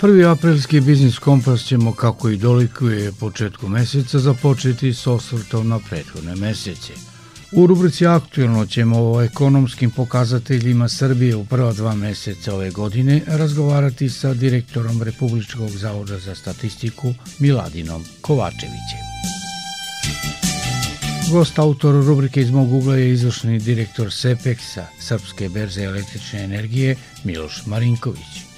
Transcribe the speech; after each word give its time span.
Prvi 0.00 0.24
aprilski 0.24 0.80
biznis 0.80 1.18
kompas 1.18 1.60
ćemo, 1.60 1.92
kako 1.92 2.28
i 2.28 2.36
dolikuje 2.36 3.12
početku 3.12 3.68
meseca, 3.68 4.18
započeti 4.18 4.94
s 4.94 5.06
osvrtom 5.06 5.68
na 5.68 5.78
prethodne 5.90 6.36
mesece. 6.36 6.92
U 7.52 7.66
rubrici 7.66 8.06
Aktualno 8.06 8.66
ćemo 8.66 9.12
o 9.12 9.22
ekonomskim 9.22 9.90
pokazateljima 9.90 10.88
Srbije 10.88 11.36
u 11.36 11.44
prva 11.44 11.72
dva 11.72 11.94
meseca 11.94 12.54
ove 12.54 12.70
godine 12.70 13.22
razgovarati 13.26 14.08
sa 14.08 14.34
direktorom 14.34 15.02
Republičkog 15.02 15.70
zavoda 15.70 16.18
za 16.18 16.34
statistiku 16.34 17.14
Miladinom 17.38 18.04
Kovačevićem. 18.20 19.04
Gost 21.30 21.58
autor 21.58 22.04
rubrike 22.04 22.40
iz 22.40 22.50
mog 22.50 22.72
ugla 22.72 22.96
je 22.96 23.12
izvršni 23.12 23.58
direktor 23.58 24.06
SEPEX-a, 24.06 24.86
Srpske 25.00 25.48
berze 25.48 25.82
električne 25.82 26.44
energije, 26.44 26.96
Miloš 27.24 27.66
Marinković. 27.66 28.49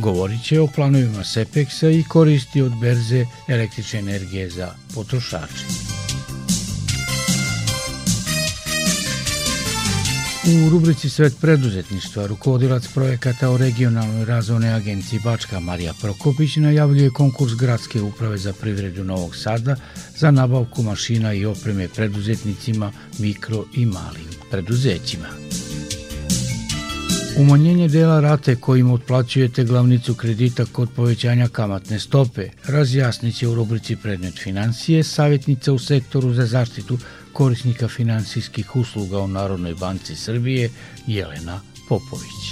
Govorit 0.00 0.44
će 0.44 0.60
o 0.60 0.66
planovima 0.66 1.24
SEPEX-a 1.24 1.90
i 1.90 2.04
koristi 2.08 2.62
od 2.62 2.72
berze 2.80 3.26
električne 3.48 3.98
energije 3.98 4.50
za 4.50 4.74
potrošače. 4.94 5.64
U 10.46 10.70
rubrici 10.70 11.08
Svet 11.08 11.32
preduzetništva 11.40 12.26
rukovodilac 12.26 12.88
projekata 12.94 13.50
o 13.50 13.56
regionalnoj 13.56 14.24
razvojnoj 14.24 14.72
agenciji 14.72 15.20
Bačka 15.24 15.60
Marija 15.60 15.94
Prokopić 16.00 16.56
najavljuje 16.56 17.10
konkurs 17.10 17.52
Gradske 17.54 18.02
uprave 18.02 18.38
za 18.38 18.52
privredu 18.52 19.04
Novog 19.04 19.36
Sada 19.36 19.76
za 20.16 20.30
nabavku 20.30 20.82
mašina 20.82 21.32
i 21.32 21.46
opreme 21.46 21.88
preduzetnicima, 21.88 22.92
mikro 23.18 23.64
i 23.74 23.86
malim 23.86 24.30
preduzećima. 24.50 25.28
Umanjenje 27.40 27.88
dela 27.88 28.20
rate 28.20 28.56
kojim 28.56 28.90
otplaćujete 28.90 29.64
glavnicu 29.64 30.14
kredita 30.14 30.64
kod 30.72 30.88
povećanja 30.96 31.48
kamatne 31.48 32.00
stope 32.00 32.48
razjasnit 32.66 33.36
će 33.36 33.48
u 33.48 33.54
rubrici 33.54 33.96
Predmet 33.96 34.38
financije 34.38 35.02
savjetnica 35.02 35.72
u 35.72 35.78
sektoru 35.78 36.32
za 36.32 36.46
zaštitu 36.46 36.98
korisnika 37.32 37.88
finansijskih 37.88 38.76
usluga 38.76 39.18
u 39.18 39.28
Narodnoj 39.28 39.74
banci 39.74 40.16
Srbije 40.16 40.70
Jelena 41.06 41.60
Popović. 41.88 42.44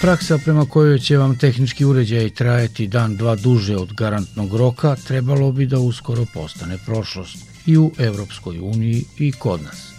Praksa 0.00 0.38
prema 0.38 0.66
kojoj 0.66 0.98
će 0.98 1.16
vam 1.16 1.38
tehnički 1.38 1.84
uređaj 1.84 2.30
trajati 2.30 2.86
dan 2.86 3.16
dva 3.16 3.36
duže 3.36 3.76
od 3.76 3.94
garantnog 3.94 4.56
roka 4.56 4.96
trebalo 4.96 5.52
bi 5.52 5.66
da 5.66 5.78
uskoro 5.78 6.26
postane 6.34 6.78
prošlost 6.86 7.38
i 7.66 7.78
u 7.78 7.92
Evropskoj 7.98 8.58
uniji 8.58 9.04
i 9.18 9.32
kod 9.32 9.62
nas. 9.62 9.89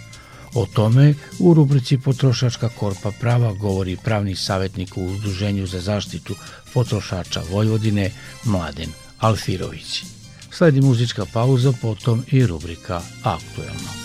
O 0.53 0.65
tome 0.65 1.13
u 1.39 1.53
rubrici 1.53 1.97
Potrošačka 1.97 2.69
korpa 2.69 3.11
prava 3.19 3.53
govori 3.53 3.97
pravni 4.03 4.35
savjetnik 4.35 4.97
u 4.97 5.05
Udruženju 5.05 5.67
za 5.67 5.79
zaštitu 5.79 6.35
potrošača 6.73 7.41
Vojvodine 7.51 8.11
Mladen 8.43 8.89
Alfirović. 9.19 10.03
Sledi 10.51 10.81
muzička 10.81 11.25
pauza, 11.33 11.73
potom 11.81 12.23
i 12.31 12.45
rubrika 12.47 13.01
Aktuelno. 13.23 14.00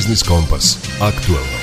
Biznis 0.00 0.22
Kompas. 0.22 0.78
Aktualno. 1.00 1.58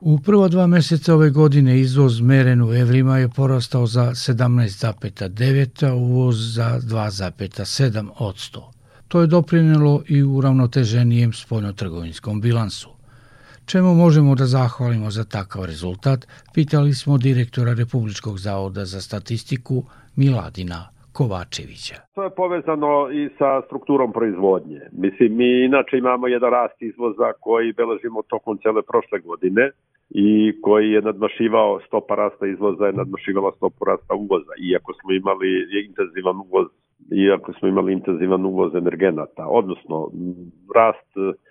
U 0.00 0.18
prva 0.18 0.48
dva 0.48 0.66
meseca 0.66 1.14
ove 1.14 1.30
godine 1.30 1.80
izvoz 1.80 2.20
meren 2.20 2.62
u 2.62 2.74
evrima 2.74 3.18
je 3.18 3.28
porastao 3.28 3.86
za 3.86 4.04
17,9, 4.04 5.86
a 5.88 5.94
uvoz 5.94 6.54
za 6.54 6.80
2,7 6.80 8.08
od 8.18 8.34
100. 8.34 8.62
To 9.08 9.20
je 9.20 9.26
doprinelo 9.26 10.02
i 10.08 10.22
u 10.22 10.40
ravnoteženijem 10.40 11.32
spoljnotrgovinskom 11.32 12.40
bilansu. 12.40 12.88
Čemu 13.66 13.94
možemo 13.94 14.34
da 14.34 14.46
zahvalimo 14.46 15.10
za 15.10 15.24
takav 15.24 15.64
rezultat, 15.64 16.26
pitali 16.54 16.94
smo 16.94 17.18
direktora 17.18 17.72
Republičkog 17.74 18.38
zavoda 18.38 18.84
za 18.84 19.00
statistiku 19.00 19.84
Miladina 20.16 20.93
Kovačevića. 21.18 21.96
To 22.14 22.22
je 22.22 22.30
povezano 22.30 23.10
i 23.12 23.28
sa 23.38 23.62
strukturom 23.66 24.12
proizvodnje. 24.12 24.80
Mislim, 24.92 25.36
mi 25.36 25.64
inače 25.64 25.98
imamo 25.98 26.26
jedan 26.26 26.50
rast 26.50 26.82
izvoza 26.82 27.32
koji 27.40 27.72
beležimo 27.72 28.22
tokom 28.22 28.58
cele 28.62 28.82
prošle 28.82 29.18
godine 29.20 29.70
i 30.10 30.60
koji 30.60 30.90
je 30.90 31.02
nadmašivao 31.02 31.80
stopa 31.86 32.14
rasta 32.14 32.46
izvoza 32.46 32.84
je 32.86 32.92
nadmašivala 32.92 33.52
stopu 33.56 33.84
rasta 33.84 34.14
uvoza. 34.14 34.52
Iako 34.70 34.92
smo 35.00 35.12
imali 35.12 35.50
intenzivan 35.88 36.36
uvoz 36.36 36.66
iako 37.12 37.52
smo 37.52 37.68
imali 37.68 37.92
intenzivan 37.92 38.44
uvoz 38.44 38.74
energenata, 38.74 39.46
odnosno 39.48 40.10
rast 40.74 41.10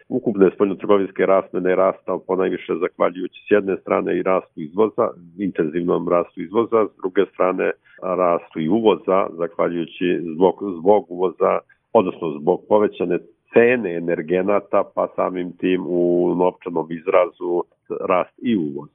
ukupne 0.10 0.50
spoljnotrgovinske 0.56 1.26
rasmene 1.26 1.70
je 1.70 1.76
rastao 1.76 2.20
ponajviše 2.20 2.74
zahvaljujući 2.76 3.42
s 3.48 3.52
jedne 3.52 3.78
strane 3.78 4.18
i 4.18 4.24
rastu 4.24 4.62
izvoza, 4.62 5.10
intenzivnom 5.38 6.10
rastu 6.10 6.42
izvoza, 6.42 6.86
s 6.86 6.98
druge 7.02 7.26
strane 7.34 7.72
rastu 8.02 8.60
i 8.60 8.70
uvoza, 8.70 9.28
zahvaljujući 9.38 10.20
zbog, 10.36 10.56
zbog 10.80 11.06
uvoza, 11.10 11.60
odnosno 11.94 12.40
zbog 12.40 12.62
povećane 12.70 13.20
cene 13.54 13.96
energenata, 13.96 14.84
pa 14.96 15.08
samim 15.16 15.58
tim 15.58 15.84
u 15.88 16.36
novčanom 16.36 16.88
izrazu 16.92 17.64
rast 18.08 18.40
i 18.42 18.58
uvoz. 18.58 18.90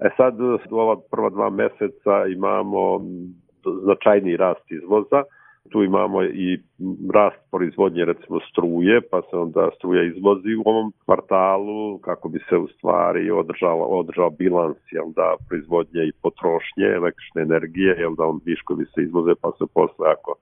E 0.00 0.08
sad, 0.16 0.40
u 0.40 0.76
ova 0.76 0.96
prva 1.10 1.30
dva 1.30 1.50
meseca 1.50 2.26
imamo 2.36 3.00
značajni 3.84 4.36
rast 4.36 4.70
izvoza, 4.70 5.22
tu 5.70 5.82
imamo 5.82 6.22
i 6.22 6.58
rast 7.14 7.40
proizvodnje 7.50 8.04
recimo 8.04 8.40
struje, 8.50 9.00
pa 9.10 9.22
se 9.22 9.36
onda 9.36 9.70
struja 9.76 10.02
izvozi 10.02 10.54
u 10.54 10.62
ovom 10.64 10.92
kvartalu 11.04 11.98
kako 11.98 12.28
bi 12.28 12.38
se 12.48 12.56
u 12.56 12.68
stvari 12.68 13.30
održala, 13.30 13.84
održao 13.86 14.30
bilans 14.30 14.78
jel 14.90 15.08
da, 15.16 15.36
proizvodnje 15.48 16.02
i 16.04 16.12
potrošnje 16.22 16.86
električne 16.96 17.42
energije, 17.42 17.96
jel 17.98 18.14
da 18.14 18.24
on 18.24 18.40
viškovi 18.44 18.84
se 18.84 19.02
izvoze 19.02 19.34
pa 19.42 19.50
se 19.58 19.64
posle 19.74 20.06
ako 20.10 20.34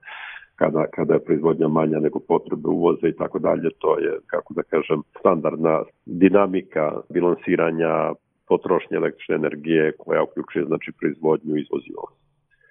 kada, 0.55 0.85
kada 0.95 1.13
je 1.13 1.25
proizvodnja 1.25 1.67
manja 1.67 1.99
nego 1.99 2.19
potrebe 2.19 2.67
uvoza 2.67 3.07
i 3.07 3.13
tako 3.13 3.39
dalje, 3.39 3.69
to 3.79 3.99
je, 3.99 4.11
kako 4.27 4.53
da 4.53 4.63
kažem, 4.63 5.01
standardna 5.19 5.83
dinamika 6.05 6.91
bilansiranja 7.09 8.13
potrošnje 8.47 8.97
električne 8.97 9.35
energije 9.35 9.91
koja 9.97 10.23
uključuje 10.23 10.65
znači 10.65 10.91
proizvodnju 10.99 11.55
i 11.55 11.61
izvoz 11.61 11.83
i 11.85 11.93
uvoz. 11.93 12.26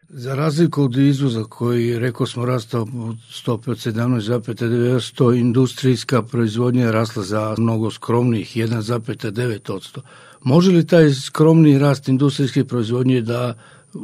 Za 0.08 0.34
razliku 0.34 0.82
od 0.82 0.96
izvoza 0.96 1.44
koji, 1.50 1.98
rekao 1.98 2.26
smo, 2.26 2.46
rastao 2.46 2.82
u 2.82 3.12
stopi 3.30 3.70
od 3.70 3.76
17,9%, 3.76 5.40
industrijska 5.40 6.22
proizvodnja 6.32 6.84
je 6.84 6.92
rasla 6.92 7.22
za 7.22 7.54
mnogo 7.58 7.90
skromnih 7.90 8.46
1,9%. 8.56 10.00
Može 10.44 10.70
li 10.72 10.86
taj 10.86 11.08
skromni 11.10 11.78
rast 11.78 12.08
industrijske 12.08 12.64
proizvodnje 12.64 13.20
da 13.20 13.54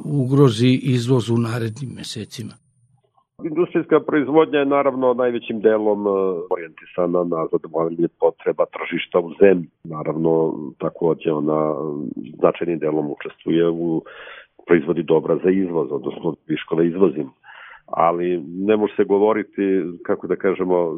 ugrozi 0.04 0.80
izvoz 0.82 1.30
u 1.30 1.38
narednim 1.38 1.90
mesecima? 1.96 2.52
Industrijska 3.44 4.00
proizvodnja 4.00 4.58
je 4.58 4.66
naravno 4.66 5.14
najvećim 5.14 5.60
delom 5.60 6.06
e, 6.06 6.10
orijentisana 6.50 7.24
na 7.24 7.46
zadovoljanje 7.52 8.08
potreba 8.20 8.64
tržišta 8.76 9.18
u 9.18 9.30
zemlji. 9.40 9.68
Naravno, 9.84 10.54
takođe 10.78 11.32
ona 11.32 11.74
značajnim 12.38 12.78
delom 12.78 13.10
učestvuje 13.10 13.68
u 13.68 14.02
proizvodi 14.66 15.02
dobra 15.02 15.36
za 15.44 15.50
izvoz, 15.50 15.88
odnosno 15.92 16.34
viškove 16.46 16.86
izvozimo. 16.86 17.32
Ali 17.86 18.42
ne 18.46 18.76
može 18.76 18.94
se 18.96 19.04
govoriti, 19.04 19.82
kako 20.06 20.26
da 20.26 20.36
kažemo, 20.36 20.92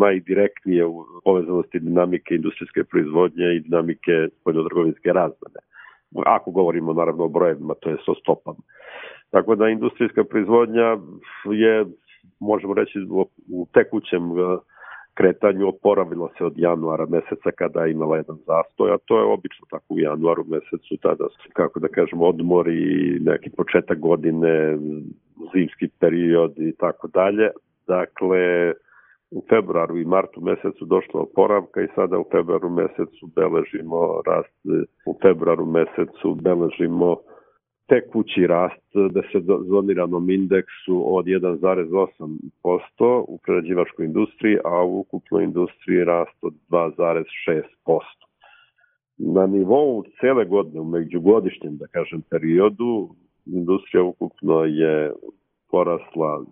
najdirektnije 0.00 0.86
u 0.86 1.04
povezanosti 1.24 1.80
dinamike 1.80 2.34
industrijske 2.34 2.84
proizvodnje 2.84 3.44
i 3.44 3.60
dinamike 3.60 4.28
spoljnotrgovinske 4.40 5.12
razmene. 5.12 5.60
Ako 6.26 6.50
govorimo 6.50 6.92
naravno 6.92 7.24
o 7.24 7.28
brojevima, 7.28 7.74
to 7.80 7.90
je 7.90 7.96
so 8.04 8.14
stopama. 8.14 8.58
Tako 9.30 9.54
da 9.54 9.68
industrijska 9.68 10.24
proizvodnja 10.24 10.98
je, 11.52 11.86
možemo 12.40 12.74
reći, 12.74 12.98
u 13.52 13.66
tekućem 13.72 14.22
kretanju 15.14 15.68
oporavilo 15.68 16.30
se 16.38 16.44
od 16.44 16.52
januara 16.56 17.06
meseca 17.06 17.50
kada 17.56 17.84
je 17.84 17.92
imala 17.92 18.16
jedan 18.16 18.36
zastoj, 18.46 18.92
a 18.92 18.98
to 19.04 19.18
je 19.18 19.24
obično 19.24 19.66
tako 19.70 19.94
u 19.94 20.00
januaru 20.00 20.44
mesecu, 20.48 20.96
tada 21.02 21.24
su, 21.28 21.48
kako 21.52 21.80
da 21.80 21.88
kažemo, 21.88 22.26
odmori, 22.26 23.18
neki 23.20 23.50
početak 23.50 23.98
godine, 23.98 24.78
zimski 25.54 25.88
period 26.00 26.58
i 26.58 26.72
tako 26.78 27.08
dalje. 27.08 27.50
Dakle, 27.86 28.72
u 29.30 29.42
februaru 29.48 29.98
i 29.98 30.04
martu 30.04 30.40
mesecu 30.40 30.84
došlo 30.84 31.20
oporavka 31.20 31.82
i 31.82 31.88
sada 31.94 32.18
u 32.18 32.24
februaru 32.30 32.70
mesecu 32.70 33.26
beležimo 33.36 34.22
rast, 34.26 34.54
u 35.06 35.18
februaru 35.22 35.66
mesecu 35.66 36.34
beležimo 36.34 37.16
tekući 37.86 38.46
rast 38.46 38.90
da 39.10 39.22
se 39.22 39.40
zoniranom 39.68 40.30
indeksu 40.30 41.16
od 41.16 41.24
1,8% 41.24 43.24
u 43.28 43.38
prerađivačkoj 43.38 44.06
industriji, 44.06 44.58
a 44.64 44.84
u 44.84 44.98
ukupnoj 44.98 45.44
industriji 45.44 46.04
rast 46.04 46.38
od 46.42 46.54
2,6%. 46.70 47.64
Na 49.18 49.46
nivou 49.46 50.04
cele 50.20 50.44
godine, 50.44 50.80
u 50.80 50.84
međugodišnjem, 50.84 51.76
da 51.76 51.86
kažem, 51.86 52.22
periodu, 52.30 53.08
industrija 53.46 54.02
ukupno 54.02 54.64
je 54.64 55.12
porasla 55.70 56.44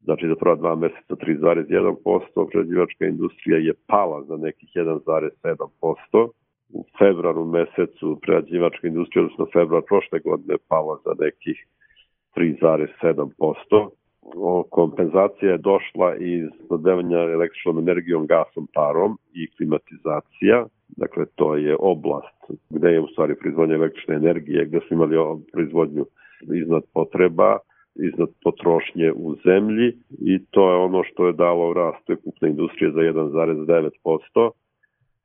znači 0.00 0.28
za 0.28 0.36
prva 0.36 0.56
dva 0.56 0.74
meseca 0.74 1.14
3,1%, 1.14 2.50
prerađivačka 2.50 3.06
industrija 3.06 3.58
je 3.58 3.74
pala 3.86 4.24
za 4.24 4.36
nekih 4.36 4.68
1,7%, 4.74 6.28
u 6.72 6.84
februaru 6.98 7.44
mesecu 7.44 8.18
prerađivačka 8.22 8.86
industrija, 8.86 9.24
odnosno 9.24 9.46
februar 9.52 9.82
prošle 9.82 10.18
godine 10.18 10.56
pala 10.68 10.98
za 11.04 11.12
nekih 11.24 11.66
3,7%. 12.36 13.88
Kompenzacija 14.70 15.52
je 15.52 15.58
došla 15.58 16.16
iz 16.16 16.48
snadevanja 16.66 17.18
električnom 17.18 17.78
energijom, 17.78 18.26
gasom, 18.26 18.68
parom 18.74 19.18
i 19.32 19.50
klimatizacija. 19.56 20.66
Dakle, 20.88 21.26
to 21.34 21.56
je 21.56 21.76
oblast 21.78 22.38
gde 22.70 22.88
je 22.92 23.00
u 23.00 23.06
stvari 23.06 23.34
proizvodnja 23.34 23.74
električne 23.74 24.14
energije, 24.14 24.64
gde 24.64 24.80
smo 24.80 24.94
imali 24.96 25.40
proizvodnju 25.52 26.04
iznad 26.54 26.82
potreba, 26.94 27.58
iznad 27.94 28.28
potrošnje 28.44 29.12
u 29.12 29.34
zemlji 29.44 29.92
i 30.20 30.44
to 30.50 30.70
je 30.70 30.76
ono 30.76 31.04
što 31.04 31.26
je 31.26 31.32
dalo 31.32 31.72
rast 31.72 32.10
ukupne 32.10 32.48
industrije 32.48 32.92
za 32.92 33.00
1,9% 33.00 34.50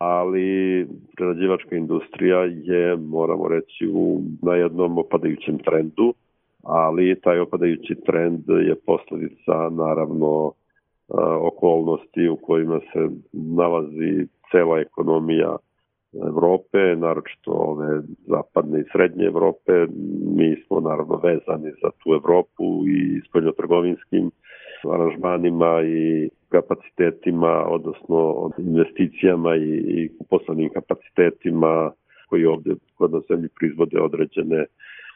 ali 0.03 0.87
prerađivačka 1.17 1.75
industrija 1.75 2.43
je, 2.43 2.95
moramo 2.95 3.47
reći, 3.47 3.89
u, 3.93 4.21
na 4.41 4.55
jednom 4.55 4.97
opadajućem 4.97 5.57
trendu, 5.57 6.13
ali 6.63 7.19
taj 7.21 7.39
opadajući 7.39 7.95
trend 8.05 8.43
je 8.47 8.75
posledica, 8.85 9.69
naravno, 9.69 10.51
okolnosti 11.41 12.29
u 12.29 12.35
kojima 12.35 12.79
se 12.79 13.09
nalazi 13.33 14.27
cela 14.51 14.79
ekonomija 14.79 15.57
Evrope, 16.27 16.95
naročito 16.95 17.51
ove 17.51 18.01
zapadne 18.27 18.79
i 18.79 18.89
srednje 18.91 19.25
Evrope. 19.25 19.87
Mi 20.35 20.63
smo 20.67 20.79
naravno 20.79 21.15
vezani 21.23 21.71
za 21.81 21.89
tu 22.03 22.13
Evropu 22.13 22.87
i 22.87 23.21
spoljnotrgovinskim 23.29 24.31
aranžmanima 24.91 25.81
i 25.81 26.29
kapacitetima, 26.49 27.65
odnosno 27.67 28.49
investicijama 28.57 29.55
i, 29.55 29.69
i 29.87 30.09
poslovnim 30.29 30.69
kapacitetima 30.69 31.91
koji 32.29 32.45
ovde 32.45 32.71
kod 32.95 33.11
nas 33.11 33.23
zemlji 33.29 33.49
proizvode 33.59 33.99
određene 33.99 34.65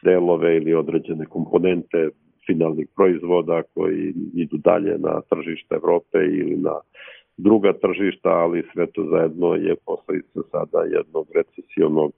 delove 0.04 0.56
ili 0.56 0.74
određene 0.74 1.26
komponente 1.26 2.08
finalnih 2.46 2.86
proizvoda 2.96 3.62
koji 3.74 4.14
idu 4.34 4.56
dalje 4.56 4.98
na 4.98 5.20
tržište 5.30 5.74
Evrope 5.74 6.18
ili 6.18 6.56
na 6.56 6.74
druga 7.36 7.72
tržišta, 7.72 8.28
ali 8.28 8.68
sve 8.72 8.86
to 8.86 9.04
zajedno 9.10 9.54
je 9.54 9.74
posledica 9.86 10.40
sada 10.50 10.80
jednog 10.96 11.26
recesivnog 11.34 12.12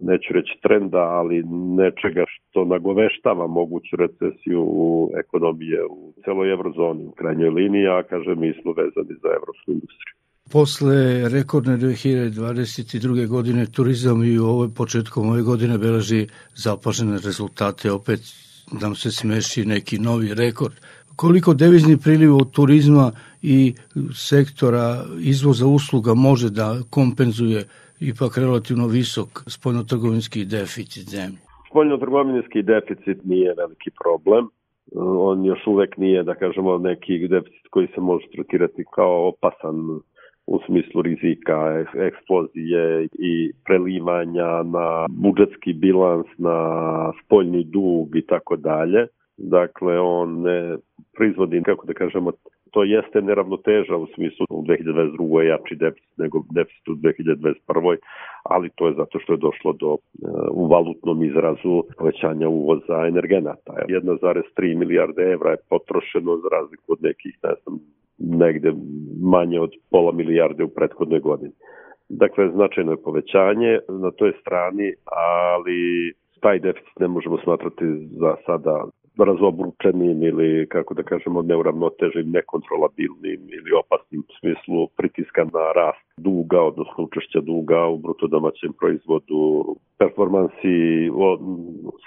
neću 0.00 0.32
reći 0.32 0.58
trenda, 0.62 0.98
ali 0.98 1.42
nečega 1.82 2.24
što 2.28 2.64
nagoveštava 2.64 3.46
moguću 3.46 3.96
recesiju 3.96 4.62
u 4.62 5.10
ekonomije 5.18 5.84
u 5.90 6.12
celoj 6.24 6.50
eurozoni 6.50 7.06
u 7.06 7.10
krajnjoj 7.10 7.50
liniji, 7.50 7.86
a 7.86 8.02
kaže 8.02 8.34
mi 8.34 8.52
smo 8.62 8.72
vezani 8.72 9.14
za 9.22 9.28
evropsku 9.38 9.72
industriju. 9.72 10.14
Posle 10.52 11.28
rekordne 11.28 11.76
2022. 11.76 13.26
godine 13.26 13.66
turizam 13.66 14.24
i 14.24 14.38
u 14.38 14.44
ovoj 14.44 14.68
početkom 14.76 15.28
ove 15.28 15.42
godine 15.42 15.78
beleži 15.78 16.26
zapažene 16.54 17.18
rezultate, 17.24 17.92
opet 17.92 18.20
nam 18.80 18.94
se 18.94 19.10
smeši 19.10 19.64
neki 19.64 19.98
novi 19.98 20.34
rekord. 20.34 20.74
Koliko 21.16 21.54
devizni 21.54 21.96
priliv 21.96 22.36
od 22.36 22.50
turizma 22.50 23.12
i 23.42 23.74
sektora 24.14 25.04
izvoza 25.20 25.66
usluga 25.66 26.14
može 26.14 26.50
da 26.50 26.80
kompenzuje 26.90 27.64
ipak 28.00 28.38
relativno 28.38 28.86
visok 28.86 29.28
spoljnotrgovinski 29.46 30.44
deficit 30.44 31.08
zemlje? 31.08 31.38
Spoljnotrgovinski 31.70 32.62
deficit 32.62 33.24
nije 33.24 33.54
veliki 33.54 33.90
problem. 34.02 34.48
On 35.28 35.44
još 35.44 35.66
uvek 35.66 35.96
nije, 35.96 36.22
da 36.22 36.34
kažemo, 36.34 36.78
neki 36.78 37.28
deficit 37.28 37.66
koji 37.70 37.86
se 37.94 38.00
može 38.00 38.26
tretirati 38.32 38.84
kao 38.94 39.28
opasan 39.28 39.76
u 40.46 40.60
smislu 40.66 41.02
rizika, 41.02 41.84
eksplozije 41.94 43.08
i 43.12 43.52
prelivanja 43.64 44.62
na 44.62 45.06
budžetski 45.08 45.72
bilans, 45.72 46.26
na 46.38 46.58
spoljni 47.24 47.64
dug 47.64 48.16
i 48.16 48.26
tako 48.26 48.56
dalje. 48.56 49.06
Dakle, 49.36 50.00
on 50.00 50.40
ne 50.42 50.76
proizvodi, 51.16 51.62
kako 51.64 51.86
da 51.86 51.92
kažemo, 51.92 52.32
to 52.76 52.84
jeste 52.84 53.22
neravnoteža 53.22 53.96
u 53.96 54.06
smislu 54.06 54.46
u 54.50 54.62
2022. 54.62 55.40
je 55.40 55.48
jači 55.48 55.74
deficit 55.76 56.18
nego 56.18 56.42
deficit 56.50 56.88
u 56.88 56.92
2021. 56.92 57.96
ali 58.42 58.70
to 58.74 58.86
je 58.86 58.94
zato 58.94 59.18
što 59.18 59.32
je 59.32 59.36
došlo 59.36 59.72
do 59.72 59.96
e, 59.96 59.98
u 60.50 60.66
valutnom 60.66 61.24
izrazu 61.24 61.82
povećanja 61.98 62.48
uvoza 62.48 63.06
energenata. 63.06 63.72
1,3 63.88 64.76
milijarde 64.76 65.22
evra 65.22 65.50
je 65.50 65.64
potrošeno 65.70 66.36
za 66.36 66.48
razliku 66.56 66.92
od 66.92 66.98
nekih, 67.02 67.38
ne 67.42 67.54
znam, 67.62 67.78
negde 68.18 68.72
manje 69.22 69.60
od 69.60 69.72
pola 69.90 70.12
milijarde 70.12 70.64
u 70.64 70.68
prethodnoj 70.68 71.20
godini. 71.20 71.52
Dakle, 72.08 72.50
značajno 72.50 72.92
je 72.92 73.02
povećanje 73.02 73.78
na 73.88 74.10
toj 74.10 74.32
strani, 74.40 74.92
ali 75.04 76.12
taj 76.40 76.58
deficit 76.58 76.98
ne 77.00 77.08
možemo 77.08 77.38
smatrati 77.44 77.84
za 78.20 78.36
sada 78.46 78.84
razobručenim 79.24 80.22
ili, 80.22 80.66
kako 80.68 80.94
da 80.94 81.02
kažemo, 81.02 81.42
neuravnotežim, 81.42 82.30
nekontrolabilnim 82.30 83.40
ili 83.56 83.70
opasnim 83.82 84.20
u 84.20 84.32
smislu 84.40 84.88
pritiska 84.96 85.44
na 85.44 85.72
rast 85.80 86.06
duga, 86.16 86.60
odnosno 86.60 87.04
učešća 87.04 87.40
duga 87.40 87.86
u 87.86 87.98
bruto 87.98 88.26
domaćem 88.26 88.72
proizvodu, 88.72 89.76
performansi 89.98 90.76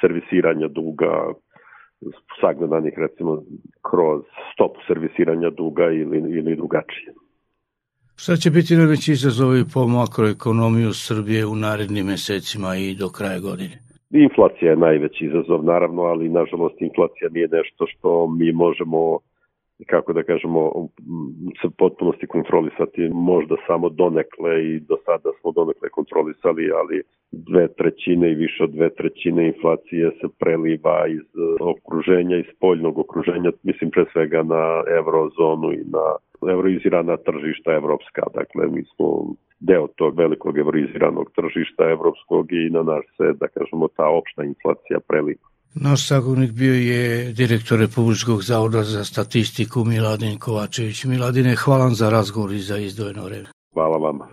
servisiranja 0.01 0.68
duga, 0.68 1.34
sagledanih 2.42 2.94
recimo 2.98 3.44
kroz 3.89 4.22
stopu 4.54 4.80
servisiranja 4.88 5.50
duga 5.50 5.84
ili, 5.84 6.18
ili 6.18 6.56
drugačije. 6.56 7.13
Šta 8.16 8.36
će 8.36 8.50
biti 8.51 8.75
najveći 8.75 9.12
izazovi 9.12 9.63
po 9.74 9.88
makroekonomiju 9.88 10.94
Srbije 10.94 11.46
u 11.46 11.56
narednim 11.56 12.06
mesecima 12.06 12.75
i 12.75 12.96
do 12.96 13.10
kraja 13.10 13.39
godine? 13.39 13.88
Inflacija 14.12 14.72
je 14.72 14.78
najveći 14.78 15.25
izazov, 15.25 15.63
naravno, 15.63 16.01
ali 16.04 16.30
nažalost 16.30 16.82
inflacija 16.82 17.30
nije 17.30 17.48
nešto 17.48 17.88
što 17.88 18.28
mi 18.28 18.51
možemo 18.51 19.20
kako 19.86 20.13
da 20.13 20.24
kažemo, 20.24 20.72
se 21.62 21.68
potpunosti 21.78 22.28
kontrolisati 22.28 23.10
možda 23.13 23.56
samo 23.68 23.89
donekle 23.89 24.66
i 24.66 24.80
do 24.80 24.98
sada 25.06 25.30
smo 25.42 25.51
donekle 25.51 25.89
kontrolisali, 25.89 26.72
ali 26.72 27.01
dve 27.32 27.68
trećine 27.68 28.32
i 28.32 28.36
više 28.36 28.63
od 28.63 28.70
dve 28.70 28.89
trećine 28.89 29.48
inflacije 29.48 30.12
se 30.22 30.28
preliva 30.39 31.08
iz 31.08 31.28
okruženja, 31.60 32.38
iz 32.38 32.46
spoljnog 32.56 32.98
okruženja, 32.98 33.51
mislim 33.63 33.92
pre 33.92 34.06
svega 34.13 34.44
na 34.44 34.84
eurozonu 34.98 35.74
i 35.74 35.84
na 35.96 36.06
euroizirana 36.51 37.18
tržišta 37.18 37.74
evropska. 37.74 38.22
Dakle, 38.34 38.68
mi 38.68 38.84
smo 38.84 39.36
deo 39.60 39.88
tog 39.88 40.18
velikog 40.18 40.58
euroiziranog 40.58 41.32
tržišta 41.36 41.84
evropskog 41.96 42.46
i 42.51 42.70
na 42.70 42.84
nas 42.84 43.06
se, 43.18 43.34
da 43.39 43.48
kažemo, 43.48 43.88
ta 43.88 44.08
opšta 44.20 44.44
inflacija 44.44 45.00
preliva. 45.08 45.46
Naš 45.75 46.08
sagovnik 46.08 46.51
bio 46.51 46.74
je 46.74 47.34
direktor 47.34 47.80
Republičkog 47.80 48.44
zavoda 48.44 48.84
za 48.84 49.04
statistiku 49.04 49.86
Miladin 49.86 50.39
Kovačević. 50.39 51.06
Miladine, 51.06 51.56
hvala 51.56 51.89
za 51.89 52.10
razgovor 52.10 52.51
i 52.51 52.60
za 52.60 52.78
izdvojeno 52.78 53.24
vreme. 53.25 53.48
Hvala 53.74 53.98
vama. 53.98 54.28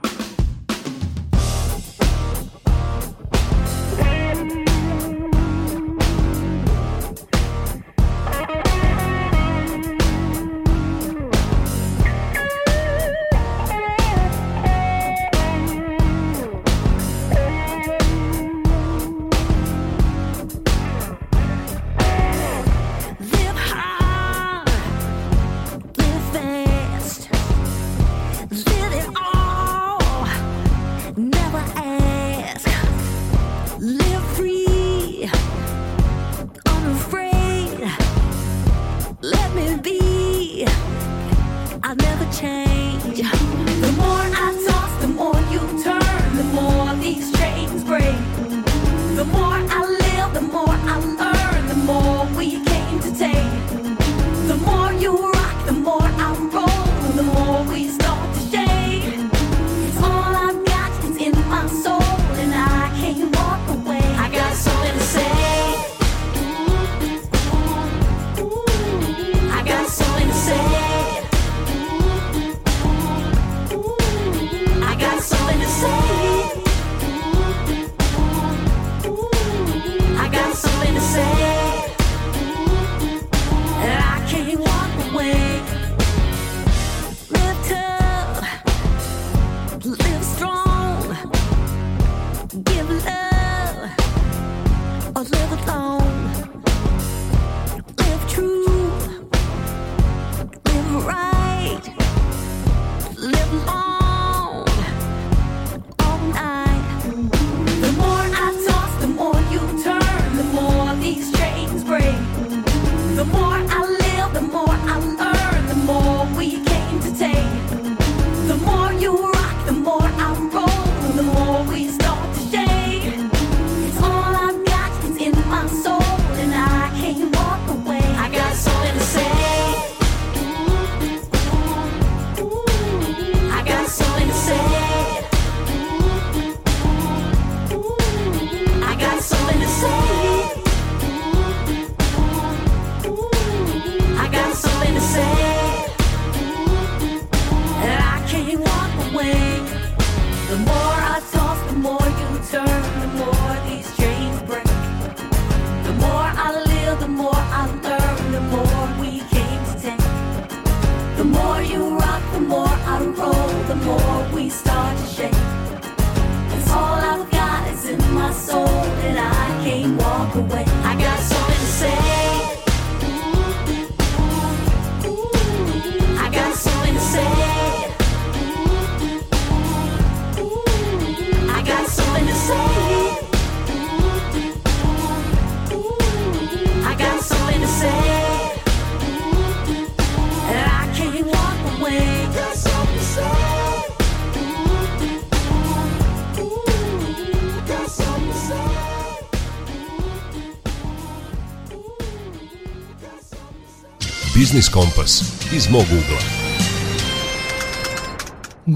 Kompas 204.79 205.13
iz 205.59 205.65
mog 205.75 205.87
ugla. 205.99 206.23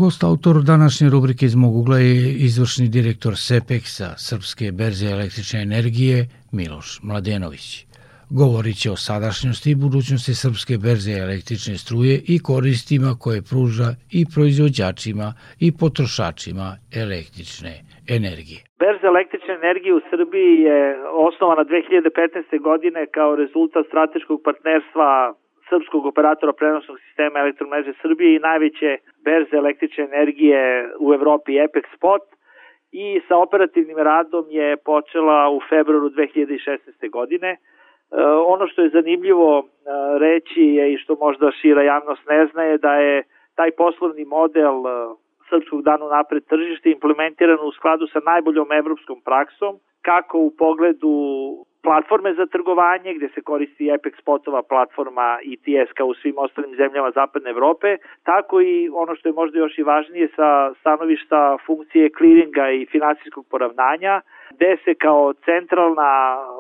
Gost 0.00 0.20
autor 0.30 0.56
današnje 0.72 1.06
rubrike 1.14 1.44
iz 1.46 1.56
mog 1.62 1.74
ugla 1.80 1.98
je 1.98 2.14
izvršni 2.48 2.86
direktor 2.96 3.34
SEPEX-a, 3.46 4.10
Srpske 4.26 4.66
berze 4.80 5.06
električne 5.16 5.58
energije, 5.68 6.18
Miloš 6.56 6.88
Mladenović. 7.08 7.66
Govorit 8.40 8.76
će 8.82 8.88
o 8.90 9.02
sadašnjosti 9.08 9.68
i 9.70 9.80
budućnosti 9.84 10.34
Srpske 10.42 10.74
berze 10.86 11.12
električne 11.26 11.74
struje 11.84 12.14
i 12.34 12.34
koristima 12.50 13.10
koje 13.24 13.40
pruža 13.50 13.88
i 14.18 14.20
proizvođačima 14.34 15.28
i 15.66 15.68
potrošačima 15.80 16.68
električne 17.02 17.72
energije. 18.18 18.60
Berza 18.82 19.06
električne 19.14 19.52
energije 19.62 19.92
u 19.94 20.06
Srbiji 20.10 20.52
je 20.68 20.80
osnovana 21.28 21.64
2015. 21.64 22.62
godine 22.68 23.00
kao 23.16 23.30
rezultat 23.42 23.84
strateškog 23.90 24.38
partnerstva 24.48 25.10
srpskog 25.70 26.06
operatora 26.06 26.52
prenosnog 26.52 26.98
sistema 27.00 27.38
elektromreže 27.38 27.92
Srbije 28.02 28.36
i 28.36 28.44
najveće 28.48 28.98
berze 29.24 29.56
električne 29.56 30.04
energije 30.04 30.90
u 31.00 31.14
Evropi 31.14 31.52
Epex 31.52 31.86
Spot 31.96 32.22
i 32.92 33.20
sa 33.28 33.36
operativnim 33.36 33.98
radom 33.98 34.44
je 34.48 34.76
počela 34.76 35.50
u 35.50 35.60
februaru 35.68 36.08
2016. 36.10 37.10
godine. 37.10 37.50
E, 37.50 37.58
ono 38.46 38.66
što 38.66 38.82
je 38.82 38.94
zanimljivo 38.98 39.58
e, 39.58 39.64
reći 40.18 40.60
je 40.60 40.92
i 40.92 40.98
što 40.98 41.16
možda 41.20 41.50
šira 41.50 41.82
javnost 41.82 42.22
ne 42.28 42.46
zna 42.46 42.62
je 42.62 42.78
da 42.78 42.94
je 42.94 43.22
taj 43.54 43.70
poslovni 43.70 44.24
model 44.24 44.76
e, 44.86 44.90
srpskog 45.48 45.82
danu 45.82 46.08
napred 46.08 46.44
tržište 46.44 46.90
implementirano 46.90 47.62
u 47.62 47.72
skladu 47.72 48.06
sa 48.06 48.20
najboljom 48.26 48.72
evropskom 48.72 49.20
praksom, 49.20 49.78
kako 50.02 50.38
u 50.38 50.50
pogledu 50.58 51.14
platforme 51.82 52.34
za 52.34 52.46
trgovanje 52.46 53.14
gde 53.14 53.28
se 53.34 53.40
koristi 53.40 53.90
Apex 53.90 54.14
Spotova 54.22 54.62
platforma 54.62 55.38
ETS 55.52 55.92
kao 55.92 56.06
u 56.06 56.14
svim 56.14 56.38
ostalim 56.38 56.74
zemljama 56.76 57.10
Zapadne 57.10 57.50
Evrope, 57.50 57.96
tako 58.22 58.60
i 58.60 58.90
ono 58.92 59.14
što 59.14 59.28
je 59.28 59.32
možda 59.32 59.58
još 59.58 59.78
i 59.78 59.82
važnije 59.82 60.28
sa 60.36 60.74
stanovišta 60.80 61.56
funkcije 61.66 62.10
clearinga 62.18 62.70
i 62.70 62.86
finansijskog 62.86 63.46
poravnanja, 63.50 64.20
gde 64.50 64.76
se 64.84 64.94
kao 64.94 65.32
centralna 65.32 66.12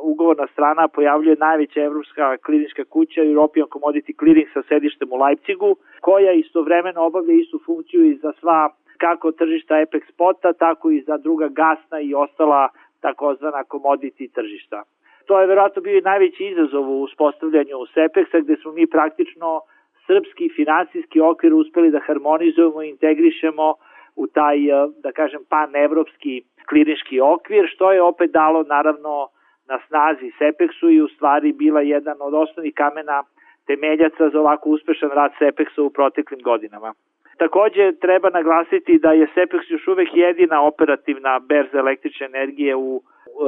ugovorna 0.02 0.46
strana 0.46 0.88
pojavljuje 0.88 1.36
najveća 1.40 1.80
evropska 1.80 2.36
klinička 2.36 2.84
kuća 2.84 3.22
European 3.24 3.66
Commodity 3.66 4.12
Clearing 4.18 4.48
sa 4.54 4.62
sedištem 4.68 5.08
u 5.12 5.16
Leipzigu, 5.16 5.76
koja 6.00 6.32
istovremeno 6.32 7.00
obavlja 7.02 7.34
istu 7.34 7.60
funkciju 7.66 8.04
i 8.04 8.14
za 8.14 8.32
sva 8.40 8.70
kako 8.98 9.32
tržišta 9.32 9.74
Apex 9.74 10.02
Spota, 10.12 10.52
tako 10.52 10.90
i 10.90 11.02
za 11.02 11.16
druga 11.16 11.48
gasna 11.48 12.00
i 12.00 12.14
ostala 12.14 12.68
takozvana 13.00 13.62
commodity 13.72 14.32
tržišta. 14.34 14.82
To 15.30 15.40
je 15.40 15.46
verovatno 15.46 15.82
bio 15.82 15.98
i 15.98 16.00
najveći 16.00 16.44
izazov 16.44 16.90
u 16.90 17.02
uspostavljanju 17.02 17.86
SEPEX-a 17.94 18.38
gde 18.40 18.56
smo 18.56 18.72
mi 18.72 18.86
praktično 18.86 19.60
srpski 20.06 20.48
finansijski 20.56 21.20
okvir 21.20 21.54
uspeli 21.54 21.90
da 21.90 22.00
harmonizujemo 22.06 22.82
i 22.82 22.88
integrišemo 22.88 23.74
u 24.16 24.26
taj, 24.26 24.58
da 25.02 25.12
kažem, 25.12 25.40
pan-evropski 25.48 26.42
klinički 26.68 27.20
okvir, 27.20 27.64
što 27.68 27.92
je 27.92 28.02
opet 28.02 28.30
dalo 28.30 28.62
naravno 28.62 29.28
na 29.68 29.78
snazi 29.86 30.32
SEPEX-u 30.38 30.90
i 30.90 31.02
u 31.02 31.08
stvari 31.08 31.52
bila 31.52 31.80
jedan 31.80 32.16
od 32.20 32.34
osnovnih 32.34 32.74
kamena 32.74 33.22
temeljaca 33.66 34.30
za 34.32 34.40
ovako 34.40 34.70
uspešan 34.70 35.10
rad 35.10 35.32
SEPEX-a 35.38 35.82
u 35.82 35.90
proteklim 35.90 36.40
godinama. 36.42 36.94
Takođe 37.38 37.92
treba 37.92 38.30
naglasiti 38.30 38.98
da 38.98 39.12
je 39.12 39.28
SEPEX 39.34 39.60
još 39.68 39.88
uvek 39.88 40.08
jedina 40.14 40.62
operativna 40.62 41.38
berza 41.38 41.78
električne 41.78 42.26
energije 42.26 42.76
u 42.76 43.02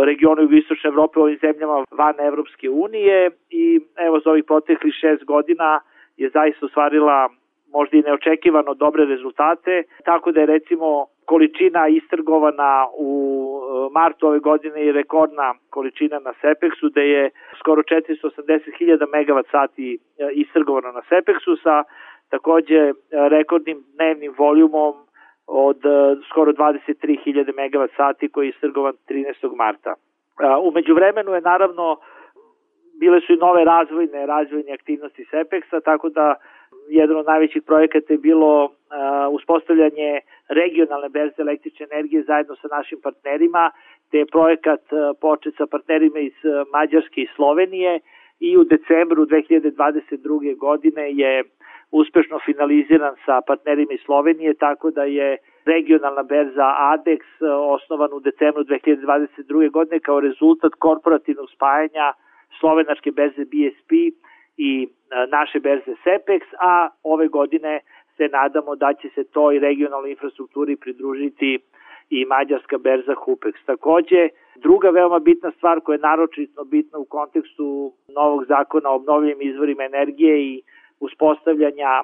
regionu 0.04 0.42
jugoistočne 0.42 0.88
Evrope 0.88 1.18
u 1.18 1.22
ovim 1.22 1.38
zemljama 1.40 1.84
van 1.90 2.20
Evropske 2.20 2.70
unije 2.70 3.30
i 3.50 3.80
evo 3.96 4.20
za 4.20 4.30
ovih 4.30 4.44
proteklih 4.44 4.94
šest 5.00 5.24
godina 5.24 5.80
je 6.16 6.30
zaista 6.30 6.66
ostvarila 6.66 7.28
možda 7.72 7.96
i 7.96 8.02
neočekivano 8.02 8.74
dobre 8.74 9.04
rezultate, 9.04 9.82
tako 10.04 10.32
da 10.32 10.40
je 10.40 10.46
recimo 10.46 11.06
količina 11.24 11.88
istrgovana 11.88 12.86
u 12.98 13.10
e, 13.48 13.92
martu 13.92 14.26
ove 14.26 14.38
godine 14.38 14.84
i 14.86 14.92
rekordna 14.92 15.54
količina 15.70 16.18
na 16.18 16.32
Sepexu, 16.42 16.92
da 16.94 17.00
je 17.00 17.30
skoro 17.58 17.82
480.000 17.82 19.06
MW 19.14 19.42
sati 19.50 19.98
e, 20.18 20.28
istrgovano 20.32 20.92
na 20.92 21.02
Sepexu 21.10 21.62
sa 21.62 21.84
takođe 22.30 22.80
e, 22.80 22.92
rekordnim 23.10 23.84
dnevnim 23.94 24.34
voljumom 24.38 24.94
od 25.46 25.78
skoro 26.30 26.52
23.000 26.52 27.52
MW 27.54 27.88
sati 27.96 28.28
koji 28.28 28.46
je 28.46 28.50
istrgovan 28.50 28.94
13. 29.08 29.56
marta. 29.56 29.94
Umeđu 30.62 30.94
vremenu 30.94 31.32
je 31.32 31.40
naravno 31.40 31.96
bile 33.00 33.20
su 33.20 33.32
i 33.32 33.36
nove 33.36 33.64
razvojne 33.64 34.26
razvojne 34.26 34.72
aktivnosti 34.72 35.24
SEPEX-a, 35.30 35.80
tako 35.80 36.08
da 36.08 36.34
jedan 36.88 37.16
od 37.16 37.26
najvećih 37.26 37.62
projekata 37.62 38.12
je 38.12 38.18
bilo 38.18 38.64
uh, 38.64 38.70
uspostavljanje 39.30 40.20
regionalne 40.48 41.08
berze 41.08 41.42
električne 41.42 41.86
energije 41.90 42.22
zajedno 42.22 42.56
sa 42.56 42.68
našim 42.76 42.98
partnerima, 43.02 43.70
te 44.10 44.18
je 44.18 44.26
projekat 44.26 44.80
počet 45.20 45.54
sa 45.56 45.66
partnerima 45.66 46.18
iz 46.18 46.38
Mađarske 46.72 47.20
i 47.20 47.32
Slovenije 47.36 48.00
i 48.40 48.56
u 48.56 48.64
decembru 48.64 49.26
2022. 49.26 50.56
godine 50.56 51.12
je 51.12 51.44
uspešno 51.92 52.38
finaliziran 52.44 53.14
sa 53.26 53.40
partnerima 53.46 53.92
iz 53.92 54.00
Slovenije, 54.04 54.54
tako 54.54 54.90
da 54.90 55.04
je 55.04 55.36
regionalna 55.64 56.22
berza 56.22 56.66
ADEX 56.78 57.20
osnovan 57.74 58.10
u 58.12 58.20
decembru 58.20 58.64
2022. 58.64 59.70
godine 59.70 60.00
kao 60.00 60.20
rezultat 60.20 60.72
korporativnog 60.78 61.50
spajanja 61.50 62.12
slovenačke 62.60 63.10
berze 63.10 63.44
BSP 63.44 63.92
i 64.56 64.88
e, 64.88 65.26
naše 65.30 65.60
berze 65.60 65.92
SEPEX, 66.04 66.40
a 66.60 66.88
ove 67.02 67.28
godine 67.28 67.80
se 68.16 68.28
nadamo 68.28 68.76
da 68.76 68.94
će 68.94 69.08
se 69.14 69.24
toj 69.24 69.58
regionalnoj 69.58 70.10
infrastrukturi 70.10 70.76
pridružiti 70.76 71.58
i 72.10 72.24
mađarska 72.24 72.78
berza 72.78 73.14
Hupex. 73.14 73.54
Takođe, 73.66 74.28
druga 74.56 74.90
veoma 74.90 75.18
bitna 75.18 75.50
stvar 75.50 75.80
koja 75.80 75.94
je 75.94 76.00
naročitno 76.00 76.64
bitna 76.64 76.98
u 76.98 77.04
kontekstu 77.04 77.92
novog 78.08 78.44
zakona 78.44 78.90
o 78.90 78.94
obnovljivim 78.94 79.42
izvorima 79.42 79.84
energije 79.84 80.42
i 80.42 80.62
uspostavljanja 81.02 82.02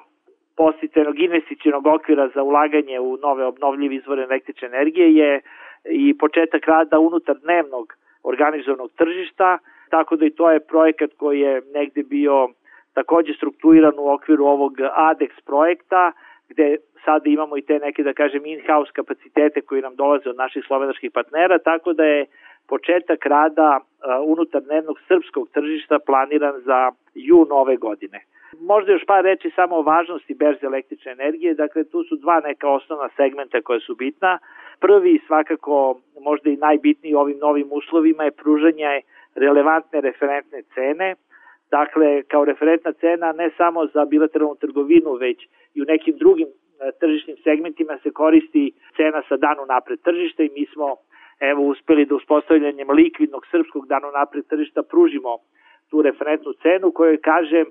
posticenog 0.57 1.19
investicionog 1.19 1.87
okvira 1.87 2.29
za 2.35 2.43
ulaganje 2.43 2.99
u 2.99 3.17
nove 3.17 3.45
obnovljive 3.45 3.95
izvore 3.95 4.23
električne 4.23 4.67
energije 4.67 5.15
je 5.15 5.41
i 5.89 6.17
početak 6.17 6.67
rada 6.67 6.99
unutar 6.99 7.35
dnevnog 7.37 7.93
organizovanog 8.23 8.91
tržišta, 8.95 9.57
tako 9.89 10.15
da 10.15 10.25
i 10.25 10.35
to 10.39 10.51
je 10.51 10.59
projekat 10.59 11.11
koji 11.17 11.39
je 11.39 11.61
negde 11.73 12.03
bio 12.03 12.49
takođe 12.93 13.33
strukturiran 13.33 13.93
u 13.97 14.09
okviru 14.09 14.45
ovog 14.45 14.73
ADEX 15.09 15.31
projekta, 15.45 16.11
gde 16.49 16.77
sada 17.05 17.29
imamo 17.29 17.57
i 17.57 17.61
te 17.61 17.79
neke, 17.79 18.03
da 18.03 18.13
kažem, 18.13 18.45
in-house 18.45 18.91
kapacitete 18.93 19.61
koji 19.61 19.81
nam 19.81 19.95
dolaze 19.95 20.29
od 20.29 20.35
naših 20.35 20.63
slovenačkih 20.67 21.11
partnera, 21.11 21.59
tako 21.59 21.93
da 21.93 22.03
je 22.03 22.25
početak 22.67 23.25
rada 23.25 23.79
unutar 24.25 24.61
dnevnog 24.61 24.97
srpskog 25.07 25.49
tržišta 25.53 25.99
planiran 25.99 26.61
za 26.65 26.91
jun 27.13 27.47
ove 27.51 27.75
godine. 27.75 28.19
Možda 28.59 28.91
još 28.91 29.05
par 29.05 29.23
reči 29.23 29.51
samo 29.55 29.75
o 29.75 29.81
važnosti 29.81 30.33
berze 30.33 30.65
električne 30.65 31.11
energije, 31.11 31.53
dakle 31.53 31.83
tu 31.83 32.03
su 32.03 32.15
dva 32.15 32.39
neka 32.39 32.69
osnovna 32.69 33.09
segmenta 33.15 33.61
koja 33.61 33.79
su 33.79 33.95
bitna. 33.95 34.39
Prvi 34.79 35.19
svakako 35.27 35.99
možda 36.21 36.49
i 36.49 36.57
najbitniji 36.57 37.13
ovim 37.13 37.37
novim 37.37 37.67
uslovima 37.71 38.23
je 38.23 38.31
pružanje 38.31 39.01
relevantne 39.35 40.01
referentne 40.01 40.61
cene, 40.73 41.15
dakle 41.71 42.23
kao 42.23 42.45
referentna 42.45 42.93
cena 42.93 43.31
ne 43.31 43.49
samo 43.57 43.85
za 43.85 44.05
bilateralnu 44.05 44.55
trgovinu, 44.55 45.13
već 45.13 45.47
i 45.73 45.81
u 45.81 45.85
nekim 45.85 46.17
drugim 46.17 46.47
e, 46.47 46.51
tržišnim 46.99 47.37
segmentima 47.43 47.97
se 48.03 48.11
koristi 48.11 48.71
cena 48.97 49.21
sa 49.29 49.37
danu 49.37 49.65
napred 49.67 49.99
tržišta 50.01 50.43
i 50.43 50.49
mi 50.55 50.65
smo 50.73 50.95
evo 51.39 51.61
uspeli 51.63 52.05
da 52.05 52.15
uspostavljanjem 52.15 52.89
likvidnog 52.91 53.45
srpskog 53.51 53.87
danu 53.87 54.11
napred 54.11 54.45
tržišta 54.47 54.83
pružimo 54.83 55.37
tu 55.89 56.01
referentnu 56.01 56.53
cenu 56.53 56.91
koju 56.91 57.17
kažem 57.21 57.65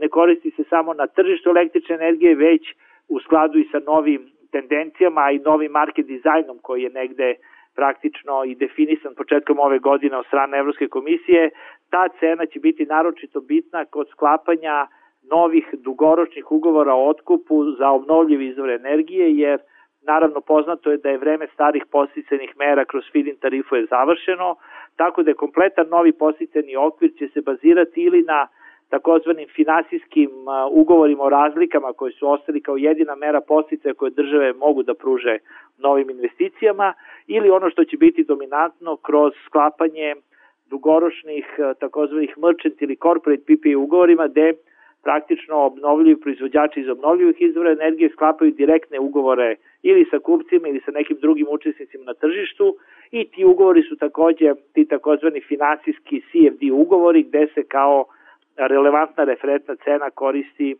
ne 0.00 0.08
koristi 0.08 0.50
se 0.50 0.64
samo 0.64 0.94
na 0.94 1.06
tržištu 1.06 1.50
električne 1.50 1.94
energije 1.94 2.34
već 2.34 2.62
u 3.08 3.20
skladu 3.20 3.58
i 3.58 3.68
sa 3.72 3.78
novim 3.86 4.32
tendencijama 4.50 5.30
i 5.30 5.38
novim 5.38 5.72
market 5.72 6.06
dizajnom 6.06 6.58
koji 6.62 6.82
je 6.82 6.90
negde 6.90 7.34
praktično 7.74 8.44
i 8.44 8.54
definisan 8.54 9.14
početkom 9.14 9.58
ove 9.58 9.78
godine 9.78 10.16
od 10.16 10.26
strane 10.26 10.58
Evropske 10.58 10.88
komisije, 10.88 11.50
ta 11.90 12.08
cena 12.20 12.46
će 12.46 12.60
biti 12.60 12.86
naročito 12.86 13.40
bitna 13.40 13.84
kod 13.84 14.08
sklapanja 14.08 14.86
novih 15.30 15.66
dugoročnih 15.72 16.52
ugovora 16.52 16.94
o 16.94 17.08
otkupu 17.08 17.64
za 17.78 17.90
obnovljive 17.90 18.46
izvore 18.46 18.74
energije, 18.74 19.36
jer 19.36 19.58
naravno 20.02 20.40
poznato 20.40 20.90
je 20.90 20.96
da 20.96 21.08
je 21.08 21.18
vreme 21.18 21.46
starih 21.54 21.84
posticenih 21.90 22.56
mera 22.56 22.84
kroz 22.84 23.04
feed-in 23.12 23.36
tarifu 23.36 23.76
je 23.76 23.86
završeno, 23.86 24.56
tako 24.96 25.22
da 25.22 25.30
je 25.30 25.34
kompletan 25.34 25.86
novi 25.88 26.12
posticeni 26.12 26.76
okvir 26.76 27.10
će 27.18 27.28
se 27.28 27.40
bazirati 27.40 28.02
ili 28.02 28.22
na 28.22 28.46
takozvanim 28.94 29.48
finansijskim 29.58 30.30
ugovorima 30.70 31.22
o 31.24 31.28
razlikama 31.28 31.92
koji 31.92 32.12
su 32.12 32.28
ostali 32.28 32.60
kao 32.60 32.76
jedina 32.76 33.14
mera 33.14 33.40
posticaja 33.40 33.94
koje 33.94 34.10
države 34.10 34.52
mogu 34.52 34.82
da 34.82 34.94
pruže 34.94 35.38
novim 35.78 36.10
investicijama 36.10 36.94
ili 37.26 37.50
ono 37.50 37.70
što 37.70 37.84
će 37.84 37.96
biti 37.96 38.24
dominantno 38.24 38.96
kroz 38.96 39.32
sklapanje 39.46 40.14
dugoročnih 40.70 41.46
takozvanih 41.80 42.38
merchant 42.38 42.82
ili 42.82 42.96
corporate 43.04 43.42
PPA 43.48 43.78
ugovorima 43.78 44.28
gde 44.28 44.52
praktično 45.02 45.56
obnovljivi 45.56 46.20
proizvođači 46.20 46.80
iz 46.80 46.88
obnovljivih 46.88 47.36
izvora 47.40 47.70
energije 47.72 48.10
sklapaju 48.10 48.50
direktne 48.50 48.98
ugovore 48.98 49.56
ili 49.82 50.06
sa 50.10 50.18
kupcima 50.18 50.68
ili 50.68 50.80
sa 50.84 50.90
nekim 50.90 51.16
drugim 51.20 51.46
učesnicima 51.50 52.04
na 52.04 52.14
tržištu 52.14 52.76
i 53.10 53.24
ti 53.24 53.44
ugovori 53.44 53.82
su 53.82 53.96
takođe 53.96 54.54
ti 54.72 54.84
takozvani 54.88 55.40
finansijski 55.40 56.22
CFD 56.28 56.62
ugovori 56.72 57.22
gde 57.22 57.46
se 57.54 57.62
kao 57.62 58.04
relevantna 58.56 59.24
referentna 59.24 59.76
cena 59.84 60.10
koristi 60.10 60.76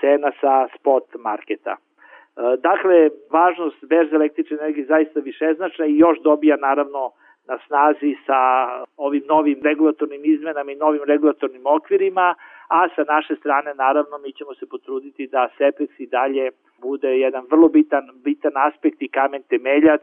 cena 0.00 0.32
sa 0.40 0.68
spot 0.78 1.14
marketa. 1.18 1.76
Dakle, 2.58 3.10
važnost 3.30 3.84
berze 3.84 4.14
električne 4.14 4.56
energije 4.56 4.86
zaista 4.86 5.20
višeznačna 5.20 5.86
i 5.86 5.98
još 5.98 6.20
dobija 6.20 6.56
naravno 6.56 7.10
na 7.48 7.58
snazi 7.66 8.16
sa 8.26 8.40
ovim 8.96 9.22
novim 9.28 9.60
regulatornim 9.62 10.20
izmenama 10.24 10.72
i 10.72 10.76
novim 10.76 11.02
regulatornim 11.06 11.62
okvirima, 11.64 12.34
a 12.68 12.88
sa 12.94 13.04
naše 13.08 13.36
strane 13.36 13.74
naravno 13.74 14.18
mi 14.18 14.32
ćemo 14.32 14.54
se 14.54 14.66
potruditi 14.66 15.26
da 15.26 15.48
SEPEX 15.58 15.88
i 15.98 16.06
dalje 16.06 16.50
bude 16.80 17.18
jedan 17.18 17.44
vrlo 17.50 17.68
bitan, 17.68 18.10
bitan 18.24 18.52
aspekt 18.54 19.02
i 19.02 19.08
kamen 19.08 19.42
temeljac 19.42 20.02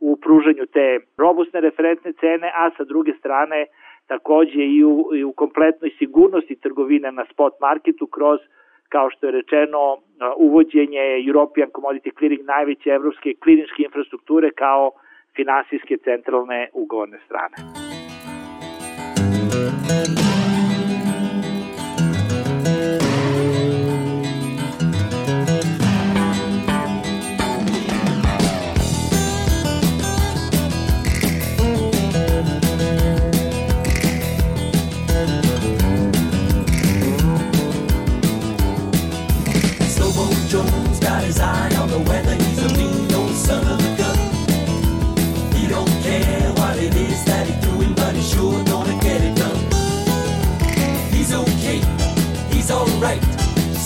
u 0.00 0.16
pružanju 0.16 0.66
te 0.66 0.98
robustne 1.16 1.60
referentne 1.60 2.12
cene, 2.12 2.52
a 2.54 2.70
sa 2.76 2.84
druge 2.84 3.12
strane 3.18 3.66
takođe 4.08 4.64
i 4.76 4.84
u, 4.84 5.10
i 5.14 5.24
u 5.24 5.32
kompletnoj 5.32 5.90
sigurnosti 5.98 6.60
trgovine 6.64 7.12
na 7.12 7.24
spot 7.32 7.54
marketu 7.60 8.06
kroz 8.06 8.40
kao 8.88 9.10
što 9.10 9.26
je 9.26 9.32
rečeno, 9.32 9.96
uvođenje 10.36 11.02
European 11.28 11.70
Commodity 11.70 12.10
Clearing 12.18 12.44
najveće 12.44 12.90
evropske 12.90 13.34
klirinške 13.42 13.82
infrastrukture 13.82 14.50
kao 14.50 14.90
finansijske 15.36 15.96
centralne 16.04 16.68
ugovorne 16.72 17.18
strane. 17.26 17.56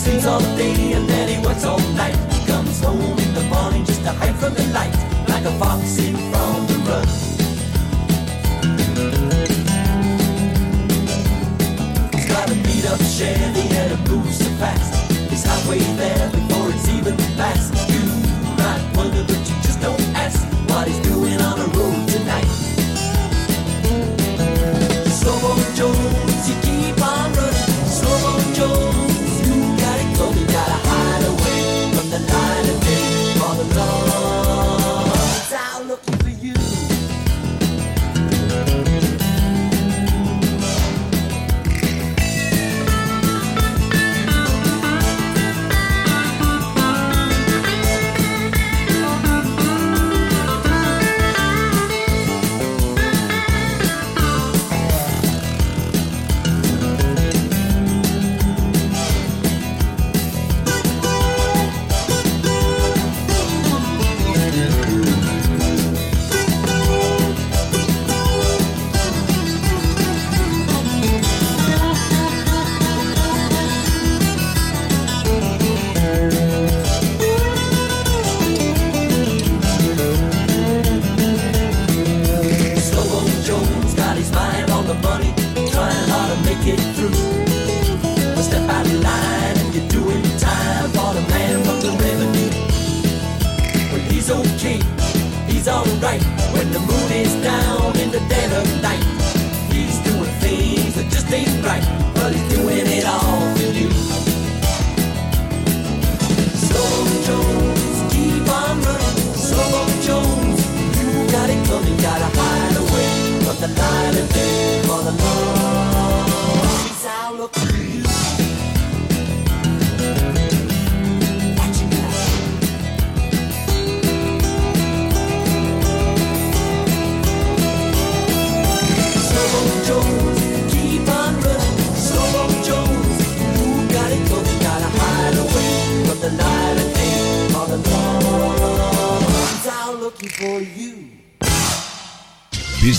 blessings 0.04 0.26
all. 0.26 0.91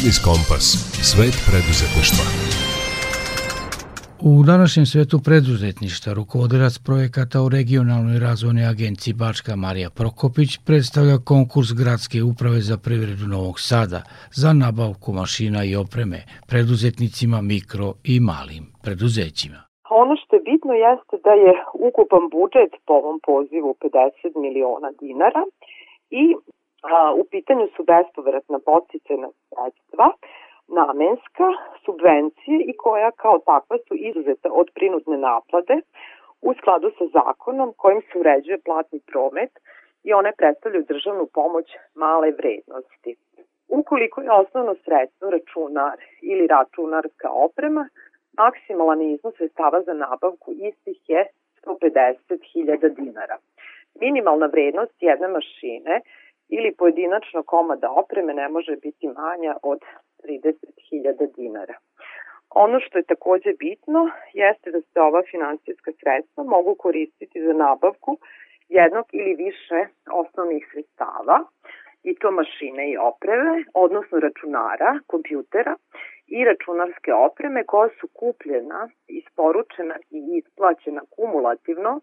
Biznis 0.04 0.26
Kompas. 0.30 0.66
Svet 1.10 1.36
preduzetništva. 1.50 2.26
U 4.30 4.32
današnjem 4.52 4.86
svetu 4.94 5.18
preduzetništva 5.28 6.12
rukovodilac 6.20 6.76
projekata 6.88 7.38
u 7.46 7.48
regionalnoj 7.58 8.18
razvojnoj 8.28 8.66
agenciji 8.74 9.14
Bačka 9.22 9.54
Marija 9.66 9.90
Prokopić 10.00 10.52
predstavlja 10.68 11.18
konkurs 11.32 11.70
Gradske 11.80 12.18
uprave 12.32 12.60
za 12.70 12.78
privredu 12.86 13.26
Novog 13.36 13.58
Sada 13.70 14.02
za 14.42 14.52
nabavku 14.64 15.10
mašina 15.22 15.60
i 15.70 15.74
opreme 15.84 16.20
preduzetnicima 16.52 17.38
mikro 17.54 17.88
i 18.14 18.16
malim 18.32 18.64
preduzećima. 18.86 19.60
Ono 20.02 20.14
što 20.22 20.32
je 20.36 20.46
bitno 20.52 20.74
jeste 20.86 21.16
da 21.28 21.34
je 21.44 21.52
ukupan 21.88 22.24
budžet 22.36 22.72
po 22.88 22.94
ovom 23.02 23.18
pozivu 23.30 23.70
50 23.82 24.44
miliona 24.44 24.90
dinara 25.02 25.44
i 26.22 26.24
a, 26.84 27.14
u 27.14 27.24
pitanju 27.32 27.68
su 27.76 27.84
bespovratna 27.84 28.60
posticajna 28.60 29.30
sredstva, 29.50 30.08
namenska, 30.68 31.48
subvencije 31.86 32.58
i 32.70 32.78
koja 32.78 33.12
kao 33.12 33.38
takva 33.40 33.78
su 33.88 33.94
izuzeta 33.96 34.50
od 34.52 34.68
prinudne 34.76 35.18
naplade 35.18 35.76
u 36.42 36.54
skladu 36.54 36.92
sa 36.98 37.06
zakonom 37.18 37.74
kojim 37.78 38.02
se 38.02 38.20
uređuje 38.20 38.66
platni 38.66 39.00
promet 39.12 39.52
i 40.04 40.14
one 40.14 40.32
predstavljaju 40.38 40.86
državnu 40.94 41.26
pomoć 41.34 41.66
male 41.96 42.32
vrednosti. 42.32 43.16
Ukoliko 43.68 44.22
je 44.22 44.32
osnovno 44.32 44.76
sredstvo 44.84 45.30
računar 45.30 45.98
ili 46.22 46.48
računarska 46.48 47.30
oprema, 47.32 47.88
maksimalan 48.38 49.02
iznos 49.02 49.34
sredstava 49.38 49.82
za 49.82 49.94
nabavku 49.94 50.52
istih 50.52 50.98
je 51.08 51.28
150.000 51.66 52.96
dinara. 52.96 53.38
Minimalna 54.02 54.46
vrednost 54.46 54.94
jedne 55.00 55.28
mašine 55.28 56.02
ili 56.50 56.76
pojedinačno 56.76 57.44
komada 57.44 57.92
opreme 57.92 58.34
ne 58.34 58.50
može 58.50 58.76
biti 58.76 59.08
manja 59.08 59.56
od 59.64 59.80
30.000 60.24 61.36
dinara. 61.36 61.74
Ono 62.50 62.80
što 62.80 62.98
je 62.98 63.04
takođe 63.04 63.54
bitno 63.60 64.10
jeste 64.34 64.72
da 64.72 64.82
se 64.82 65.02
ova 65.02 65.22
finansijska 65.32 65.92
sredstva 66.00 66.44
mogu 66.44 66.76
koristiti 66.76 67.42
za 67.46 67.54
nabavku 67.54 68.18
jednog 68.70 69.06
ili 69.12 69.34
više 69.36 69.80
osnovnih 70.12 70.68
sredstava 70.72 71.44
i 72.04 72.16
to 72.16 72.32
mašine 72.32 72.92
i 72.92 72.98
opreme, 72.98 73.64
odnosno 73.74 74.20
računara, 74.20 75.00
kompjutera 75.08 75.76
i 76.28 76.46
računarske 76.46 77.14
opreme 77.14 77.64
koja 77.64 77.90
su 78.00 78.08
kupljena, 78.14 78.90
isporučena 79.08 79.96
i 80.10 80.20
isplaćena 80.40 81.02
kumulativno 81.16 82.00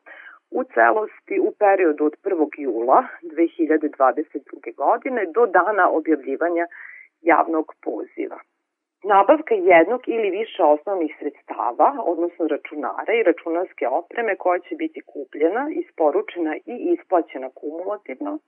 u 0.51 0.65
celosti 0.75 1.41
u 1.49 1.51
periodu 1.59 2.05
od 2.05 2.15
1. 2.25 2.49
jula 2.59 3.05
2022. 3.23 4.75
godine 4.75 5.27
do 5.35 5.47
dana 5.47 5.91
objavljivanja 5.91 6.67
javnog 7.23 7.75
poziva. 7.83 8.39
Nabavka 9.05 9.55
jednog 9.55 10.01
ili 10.07 10.31
više 10.31 10.63
osnovnih 10.63 11.17
sredstava, 11.19 11.89
odnosno 12.05 12.47
računara 12.47 13.13
i 13.15 13.23
računarske 13.23 13.89
opreme 13.89 14.37
koja 14.37 14.59
će 14.59 14.75
biti 14.75 15.01
kupljena, 15.01 15.69
isporučena 15.71 16.57
i 16.57 16.75
isplaćena 16.95 17.49
kumulativno 17.55 18.39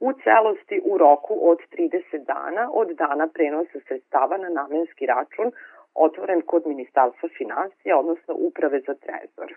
u 0.00 0.12
celosti 0.24 0.80
u 0.84 0.98
roku 0.98 1.34
od 1.50 1.58
30 1.70 2.24
dana 2.24 2.70
od 2.72 2.88
dana 2.88 3.28
prenosa 3.34 3.78
sredstava 3.88 4.36
na 4.36 4.48
namenski 4.48 5.06
račun 5.06 5.52
otvoren 5.94 6.40
kod 6.40 6.66
Ministarstva 6.66 7.28
financija, 7.38 7.98
odnosno 7.98 8.34
Uprave 8.34 8.80
za 8.80 8.94
trezor. 8.94 9.54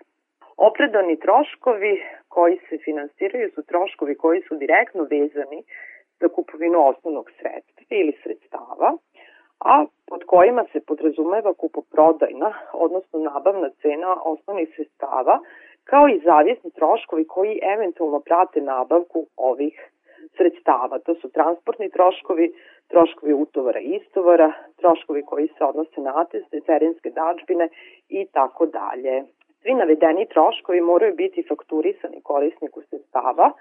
Opredani 0.56 1.16
troškovi 1.20 2.02
koji 2.28 2.58
se 2.68 2.78
finansiraju 2.78 3.50
su 3.54 3.62
troškovi 3.62 4.14
koji 4.14 4.42
su 4.42 4.56
direktno 4.56 5.02
vezani 5.02 5.62
za 6.20 6.28
kupovinu 6.28 6.88
osnovnog 6.88 7.30
sredstva 7.38 7.84
ili 7.90 8.12
sredstava, 8.22 8.96
a 9.60 9.84
pod 10.06 10.24
kojima 10.26 10.64
se 10.72 10.80
podrazumeva 10.80 11.54
kupoprodajna, 11.54 12.52
odnosno 12.72 13.18
nabavna 13.18 13.70
cena 13.82 14.16
osnovnih 14.24 14.68
sredstava, 14.76 15.40
kao 15.84 16.08
i 16.08 16.20
zavisni 16.24 16.70
troškovi 16.70 17.24
koji 17.26 17.60
eventualno 17.62 18.20
prate 18.20 18.60
nabavku 18.60 19.26
ovih 19.36 19.90
sredstava. 20.36 20.98
To 20.98 21.14
su 21.14 21.30
transportni 21.30 21.90
troškovi, 21.90 22.52
troškovi 22.88 23.32
utovara 23.32 23.80
i 23.80 24.00
istovara, 24.00 24.52
troškovi 24.76 25.22
koji 25.22 25.48
se 25.48 25.64
odnose 25.64 26.00
na 26.00 26.12
ateste, 26.20 26.60
carinske 26.60 27.10
dačbine 27.10 27.68
i 28.08 28.26
tako 28.32 28.66
dalje. 28.66 29.24
Svi 29.66 29.74
navedeni 29.74 30.26
troškovi 30.26 30.80
moraju 30.80 31.14
biti 31.14 31.42
fakturisani 31.48 32.20
korisniku 32.22 32.82
sredstava, 32.88 33.52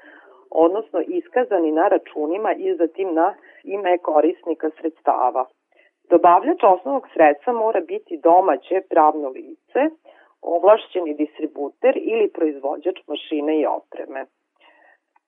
odnosno 0.50 1.00
iskazani 1.08 1.72
na 1.72 1.88
računima 1.88 2.54
i 2.54 2.76
zatim 2.76 3.14
na 3.14 3.34
ime 3.64 3.98
korisnika 3.98 4.70
sredstava. 4.78 5.46
Dobavljač 6.10 6.64
osnovnog 6.64 7.08
sredstva 7.14 7.54
mora 7.54 7.82
biti 7.82 8.20
domaće 8.24 8.82
pravno 8.90 9.30
lice, 9.30 9.82
ovlašćeni 10.42 11.14
distributer 11.14 11.94
ili 11.98 12.30
proizvođač 12.30 12.98
mašine 13.08 13.60
i 13.60 13.66
opreme. 13.66 14.26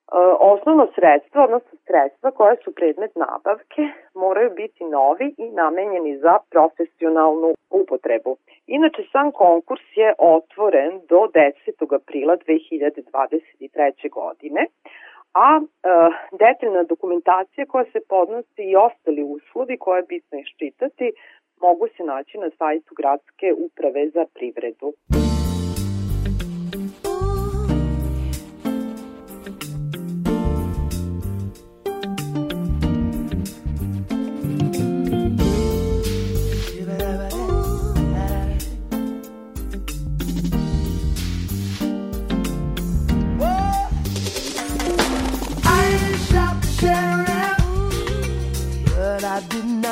E, 0.08 0.17
osnovno 0.39 0.88
sredstvo, 0.96 1.43
odnosno 1.43 1.78
sredstva 1.88 2.32
koja 2.32 2.56
su 2.63 2.72
predmet 2.76 3.15
nabavke, 3.15 3.82
moraju 4.13 4.50
biti 4.56 4.84
novi 4.84 5.36
i 5.38 5.50
namenjeni 5.50 6.17
za 6.17 6.38
profesionalnu 6.50 7.54
upotrebu. 7.70 8.38
Inače, 8.67 9.04
sam 9.12 9.32
konkurs 9.32 9.88
je 9.96 10.13
otvoren 10.17 10.91
do 11.10 11.20
10. 11.34 11.96
aprila 11.96 12.38
2023. 12.38 14.10
godine, 14.10 14.65
a 15.34 15.60
e, 15.60 15.89
detaljna 16.32 16.84
dokumentacija 16.84 17.65
koja 17.65 17.86
se 17.86 18.00
podnosi 18.10 18.63
i 18.63 18.76
ostali 18.76 19.24
uslovi 19.24 19.78
koje 19.78 20.00
je 20.00 20.10
bitno 20.13 20.39
iščitati 20.39 21.12
mogu 21.62 21.88
se 21.98 22.04
naći 22.04 22.38
na 22.38 22.50
sajtu 22.58 22.96
Gradske 22.96 23.54
uprave 23.65 24.10
za 24.10 24.26
privredu. 24.34 24.93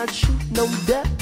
Not 0.06 0.52
no 0.52 0.68
deputy. 0.86 1.15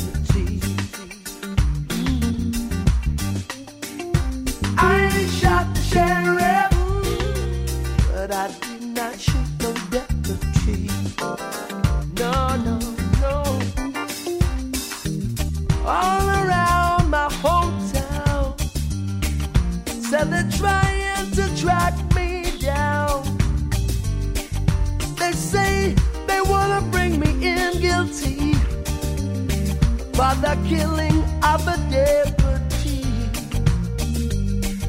The 30.43 30.55
killing 30.67 31.23
of 31.41 31.65
a 31.69 31.77
deputy. 31.89 33.05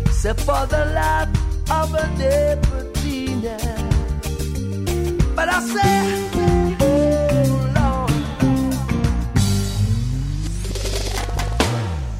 Except 0.06 0.40
for 0.40 0.66
the 0.66 0.84
life 1.00 1.28
of 1.70 1.94
a 1.94 2.06
deputy 2.18 3.36
now. 3.36 3.90
But 5.36 5.48
I 5.48 5.60
say, 5.74 5.96
oh 6.80 7.46
Lord, 7.78 8.12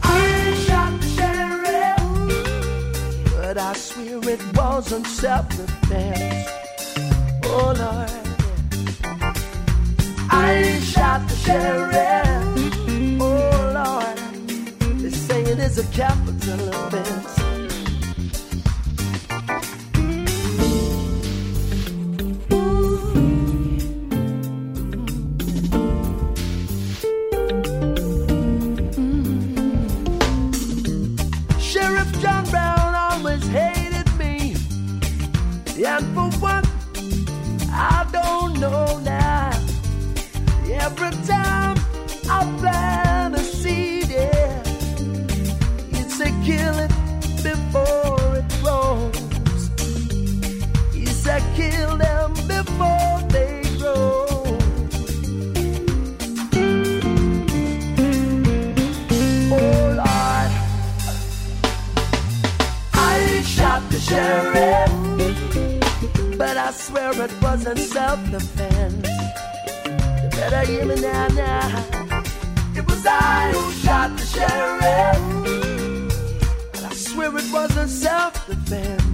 I 0.04 0.14
shot 0.66 0.92
the 1.00 1.08
sheriff, 1.16 2.02
but 3.32 3.56
I 3.58 3.72
swear 3.72 4.18
it 4.34 4.42
wasn't 4.56 5.06
self-defense. 5.08 6.48
Oh 7.46 7.74
Lord. 7.82 8.10
I 10.30 10.78
shot 10.92 11.20
the 11.28 11.34
sheriff. 11.34 12.33
Is 15.64 15.78
a 15.78 15.84
capital 15.92 16.68
offense. 16.68 17.43
Swear 66.84 67.12
it 67.22 67.32
wasn't 67.40 67.78
self-defense 67.78 69.08
You 70.22 70.28
better 70.36 70.62
hear 70.70 70.84
me 70.84 70.96
now, 70.96 71.28
now. 71.28 71.84
It 72.76 72.84
was 72.86 73.06
I 73.06 73.52
who 73.52 73.72
shot 73.84 74.10
the 74.18 74.26
sheriff. 74.34 75.18
And 76.74 76.86
I 76.86 76.94
swear 76.94 77.30
it 77.38 77.50
wasn't 77.52 77.88
self-defense. 77.88 79.13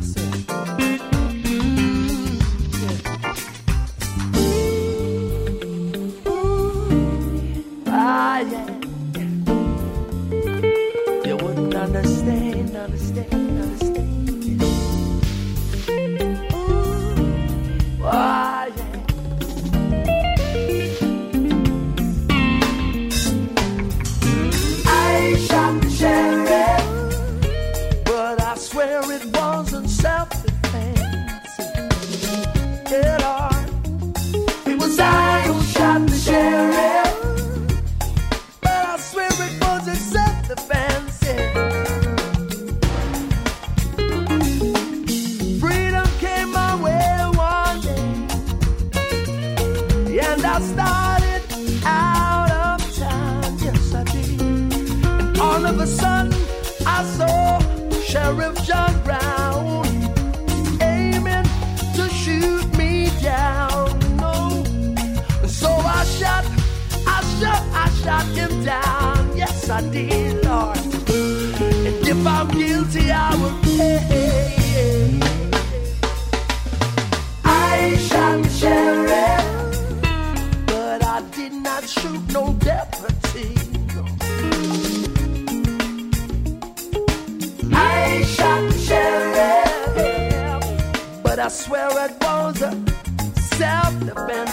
self 92.61 93.99
defense. 94.01 94.50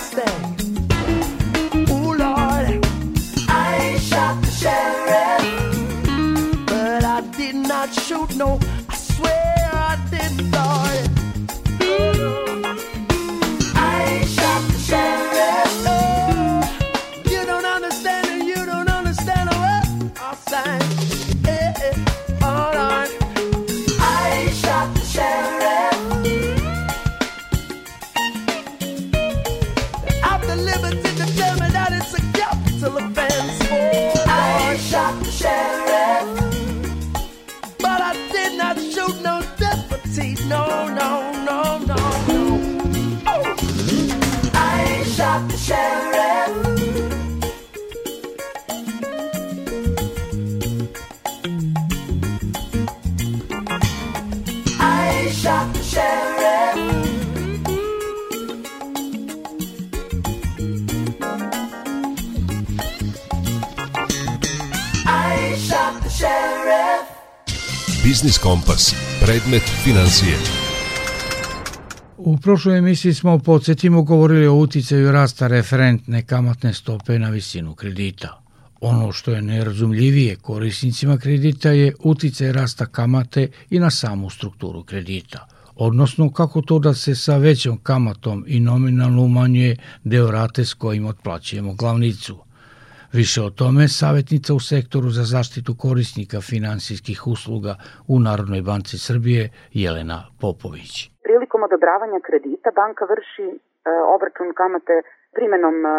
Prošloj 72.47 72.77
emisiji 72.77 73.13
smo 73.13 73.39
podsjetimo 73.39 74.01
govorili 74.01 74.47
o 74.47 74.53
uticaju 74.53 75.11
rasta 75.11 75.47
referentne 75.47 76.21
kamatne 76.25 76.73
stope 76.73 77.19
na 77.19 77.29
visinu 77.29 77.75
kredita. 77.75 78.41
Ono 78.81 79.11
što 79.11 79.31
je 79.31 79.41
nerazumljivije 79.41 80.35
korisnicima 80.35 81.17
kredita 81.17 81.71
je 81.71 81.95
uticaj 81.99 82.51
rasta 82.51 82.85
kamate 82.85 83.47
i 83.69 83.79
na 83.79 83.89
samu 83.89 84.29
strukturu 84.29 84.83
kredita, 84.83 85.47
odnosno 85.75 86.29
kako 86.31 86.61
to 86.61 86.79
da 86.79 86.93
se 86.93 87.15
sa 87.15 87.37
većom 87.37 87.77
kamatom 87.77 88.45
i 88.47 88.59
nominalno 88.59 89.21
umanjuje 89.21 89.75
deo 90.03 90.31
rate 90.31 90.65
s 90.65 90.73
kojim 90.73 91.05
otplaćujemo 91.05 91.73
glavnicu. 91.73 92.37
Više 93.13 93.41
o 93.41 93.49
tome 93.49 93.87
savjetnica 93.87 94.53
u 94.53 94.59
sektoru 94.59 95.09
za 95.09 95.23
zaštitu 95.23 95.75
korisnika 95.75 96.41
finansijskih 96.41 97.27
usluga 97.27 97.75
u 98.07 98.19
Narodnoj 98.19 98.61
banci 98.61 98.97
Srbije 98.97 99.49
Jelena 99.73 100.25
Popović. 100.39 101.09
Prilikom 101.57 101.73
odobravanja 101.73 102.19
kredita 102.19 102.71
banka 102.71 103.05
vrši 103.05 103.47
e, 103.49 103.57
obračun 104.15 104.53
kamate 104.53 105.01
primenom 105.37 105.85
e, 105.85 105.89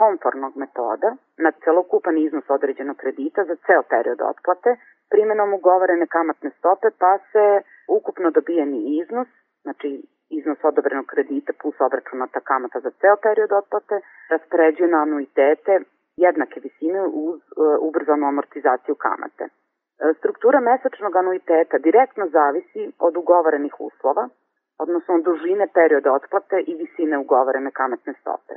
konformnog 0.00 0.52
metoda 0.56 1.10
na 1.44 1.50
celokupan 1.64 2.18
iznos 2.18 2.44
određenog 2.48 2.96
kredita 2.96 3.44
za 3.44 3.56
ceo 3.66 3.82
period 3.82 4.20
otplate, 4.30 4.76
primenom 5.10 5.54
ugovorene 5.54 6.06
kamatne 6.06 6.50
stope 6.58 6.88
pa 7.00 7.18
se 7.32 7.44
ukupno 7.88 8.30
dobijeni 8.30 8.78
iznos, 9.00 9.28
znači 9.62 9.88
iznos 10.30 10.58
odobrenog 10.62 11.06
kredita 11.06 11.52
plus 11.60 11.76
obračunata 11.80 12.40
kamata 12.40 12.80
za 12.80 12.90
ceo 13.00 13.16
period 13.16 13.52
otplate, 13.52 13.96
raspoređuje 14.30 14.88
na 14.88 15.02
anuitete 15.02 15.80
jednake 16.16 16.60
visine 16.60 17.00
uz 17.26 17.40
e, 17.40 17.46
ubrzanu 17.88 18.26
amortizaciju 18.26 18.94
kamate. 18.94 19.44
Struktura 20.18 20.60
mesečnog 20.60 21.16
anuiteta 21.16 21.78
direktno 21.78 22.24
zavisi 22.36 22.92
od 22.98 23.16
ugovorenih 23.16 23.74
uslova, 23.80 24.28
odnosno 24.78 25.14
od 25.14 25.22
dužine 25.22 25.66
perioda 25.74 26.12
otplate 26.12 26.56
i 26.66 26.74
visine 26.74 27.18
ugovorene 27.18 27.70
kamatne 27.70 28.12
stope. 28.20 28.54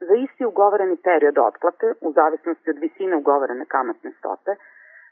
Za 0.00 0.14
isti 0.14 0.44
ugovoreni 0.44 0.96
period 0.96 1.38
otplate, 1.38 1.86
u 2.00 2.12
zavisnosti 2.12 2.70
od 2.70 2.78
visine 2.78 3.16
ugovorene 3.16 3.64
kamatne 3.64 4.10
stope, 4.18 4.52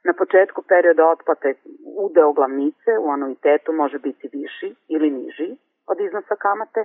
na 0.05 0.13
početku 0.13 0.63
perioda 0.63 1.05
otplate 1.09 1.55
udeo 1.97 2.33
glavnice 2.33 2.91
u 3.01 3.11
anuitetu 3.11 3.73
može 3.73 3.99
biti 3.99 4.29
viši 4.33 4.75
ili 4.89 5.11
niži 5.11 5.57
od 5.87 6.01
iznosa 6.01 6.37
kamate, 6.37 6.85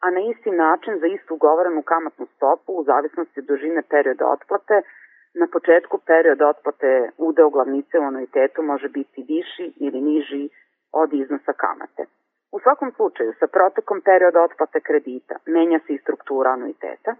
a 0.00 0.10
na 0.10 0.20
isti 0.20 0.50
način 0.50 0.98
za 1.00 1.06
istu 1.06 1.34
ugovorenu 1.34 1.82
kamatnu 1.82 2.26
stopu 2.26 2.72
u 2.72 2.84
zavisnosti 2.84 3.40
od 3.40 3.46
dužine 3.46 3.82
perioda 3.90 4.26
otplate 4.26 4.82
na 5.34 5.46
početku 5.52 5.98
perioda 6.06 6.48
otplate 6.48 7.10
udeo 7.18 7.50
glavnice 7.50 7.98
u 7.98 8.02
anuitetu 8.02 8.62
može 8.62 8.88
biti 8.88 9.24
viši 9.28 9.72
ili 9.76 10.00
niži 10.00 10.48
od 10.92 11.12
iznosa 11.12 11.52
kamate. 11.52 12.02
U 12.52 12.58
svakom 12.60 12.92
slučaju, 12.96 13.32
sa 13.40 13.46
protekom 13.46 14.00
perioda 14.00 14.42
otplate 14.42 14.80
kredita 14.80 15.34
menja 15.46 15.78
se 15.86 15.92
i 15.94 15.98
struktura 15.98 16.50
anuiteta, 16.50 17.14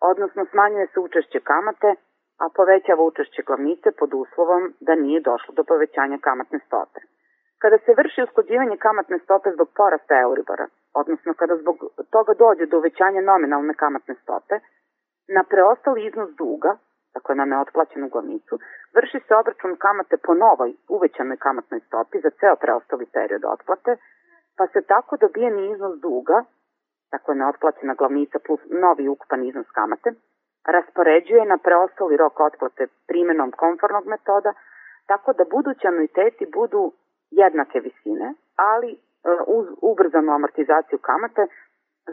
odnosno 0.00 0.46
smanjuje 0.50 0.86
se 0.86 1.00
učešće 1.00 1.40
kamate, 1.40 1.94
a 2.42 2.44
povećava 2.56 3.02
učešće 3.02 3.42
glavnice 3.46 3.88
pod 3.98 4.10
uslovom 4.14 4.62
da 4.80 4.94
nije 4.94 5.20
došlo 5.20 5.54
do 5.54 5.64
povećanja 5.64 6.18
kamatne 6.18 6.58
stope. 6.66 7.00
Kada 7.62 7.78
se 7.78 7.94
vrši 7.98 8.22
usklađivanje 8.22 8.76
kamatne 8.76 9.18
stope 9.18 9.48
zbog 9.52 9.68
porasta 9.76 10.20
Euribora, 10.20 10.66
odnosno 10.94 11.34
kada 11.34 11.56
zbog 11.56 11.76
toga 12.10 12.32
dođe 12.34 12.66
do 12.66 12.78
uvećanja 12.78 13.20
nominalne 13.20 13.74
kamatne 13.74 14.14
stope, 14.22 14.54
na 15.36 15.42
preostali 15.50 16.06
iznos 16.06 16.30
duga, 16.30 16.76
dakle 17.14 17.34
na 17.34 17.44
neotplaćenu 17.44 18.08
glavnicu, 18.08 18.58
vrši 18.94 19.18
se 19.26 19.34
obračun 19.34 19.76
kamate 19.76 20.16
po 20.16 20.34
novoj 20.34 20.70
uvećanoj 20.88 21.36
kamatnoj 21.36 21.80
stopi 21.80 22.20
za 22.20 22.30
ceo 22.30 22.56
preostali 22.56 23.06
period 23.06 23.42
otplate, 23.54 23.96
pa 24.56 24.66
se 24.66 24.80
tako 24.82 25.16
dobijeni 25.16 25.70
iznos 25.72 25.94
duga, 26.00 26.44
dakle 27.12 27.34
neotplaćena 27.34 27.94
glavnica 27.94 28.38
plus 28.46 28.60
novi 28.70 29.08
ukupan 29.08 29.44
iznos 29.44 29.70
kamate, 29.70 30.10
raspoređuje 30.74 31.44
na 31.44 31.58
preostali 31.58 32.16
rok 32.16 32.40
otplate 32.40 32.86
primenom 33.06 33.50
konformnog 33.50 34.06
metoda, 34.06 34.52
tako 35.06 35.32
da 35.32 35.44
budući 35.54 35.86
anuiteti 35.86 36.52
budu 36.58 36.92
jednake 37.30 37.80
visine, 37.80 38.34
ali 38.56 38.90
e, 38.92 38.98
uz 39.46 39.66
ubrzanu 39.82 40.32
amortizaciju 40.32 40.98
kamate, 40.98 41.42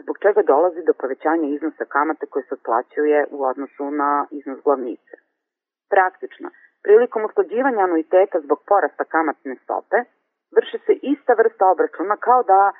zbog 0.02 0.16
čega 0.18 0.42
dolazi 0.42 0.82
do 0.86 0.92
povećanja 1.00 1.48
iznosa 1.48 1.84
kamate 1.84 2.26
koje 2.26 2.42
se 2.44 2.54
otplaćuje 2.54 3.26
u 3.30 3.44
odnosu 3.44 3.90
na 3.90 4.26
iznos 4.30 4.58
glavnice. 4.64 5.14
Praktično, 5.90 6.48
prilikom 6.82 7.24
usklađivanja 7.24 7.80
anuiteta 7.84 8.40
zbog 8.40 8.58
porasta 8.68 9.04
kamatne 9.04 9.54
stope, 9.64 9.98
vrši 10.56 10.78
se 10.86 10.92
ista 11.12 11.32
vrsta 11.40 11.64
obračuna 11.74 12.16
kao 12.16 12.42
da 12.42 12.72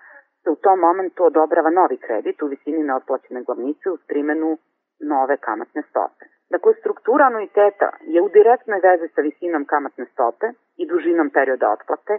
se 0.43 0.51
u 0.51 0.57
tom 0.65 0.79
momentu 0.79 1.25
odobrava 1.25 1.71
novi 1.71 1.97
kredit 1.97 2.43
u 2.43 2.47
visini 2.47 2.83
neotplaćene 2.83 3.43
glavnice 3.43 3.91
uz 3.91 4.01
primenu 4.11 4.59
nove 5.01 5.37
kamatne 5.37 5.83
stope. 5.91 6.25
Dakle, 6.51 6.73
struktura 6.81 7.25
anuiteta 7.27 7.89
je 8.15 8.23
u 8.23 8.29
direktnoj 8.29 8.81
vezi 8.89 9.09
sa 9.15 9.21
visinom 9.21 9.65
kamatne 9.65 10.05
stope 10.13 10.47
i 10.77 10.89
dužinom 10.93 11.31
perioda 11.31 11.71
otplate 11.77 12.15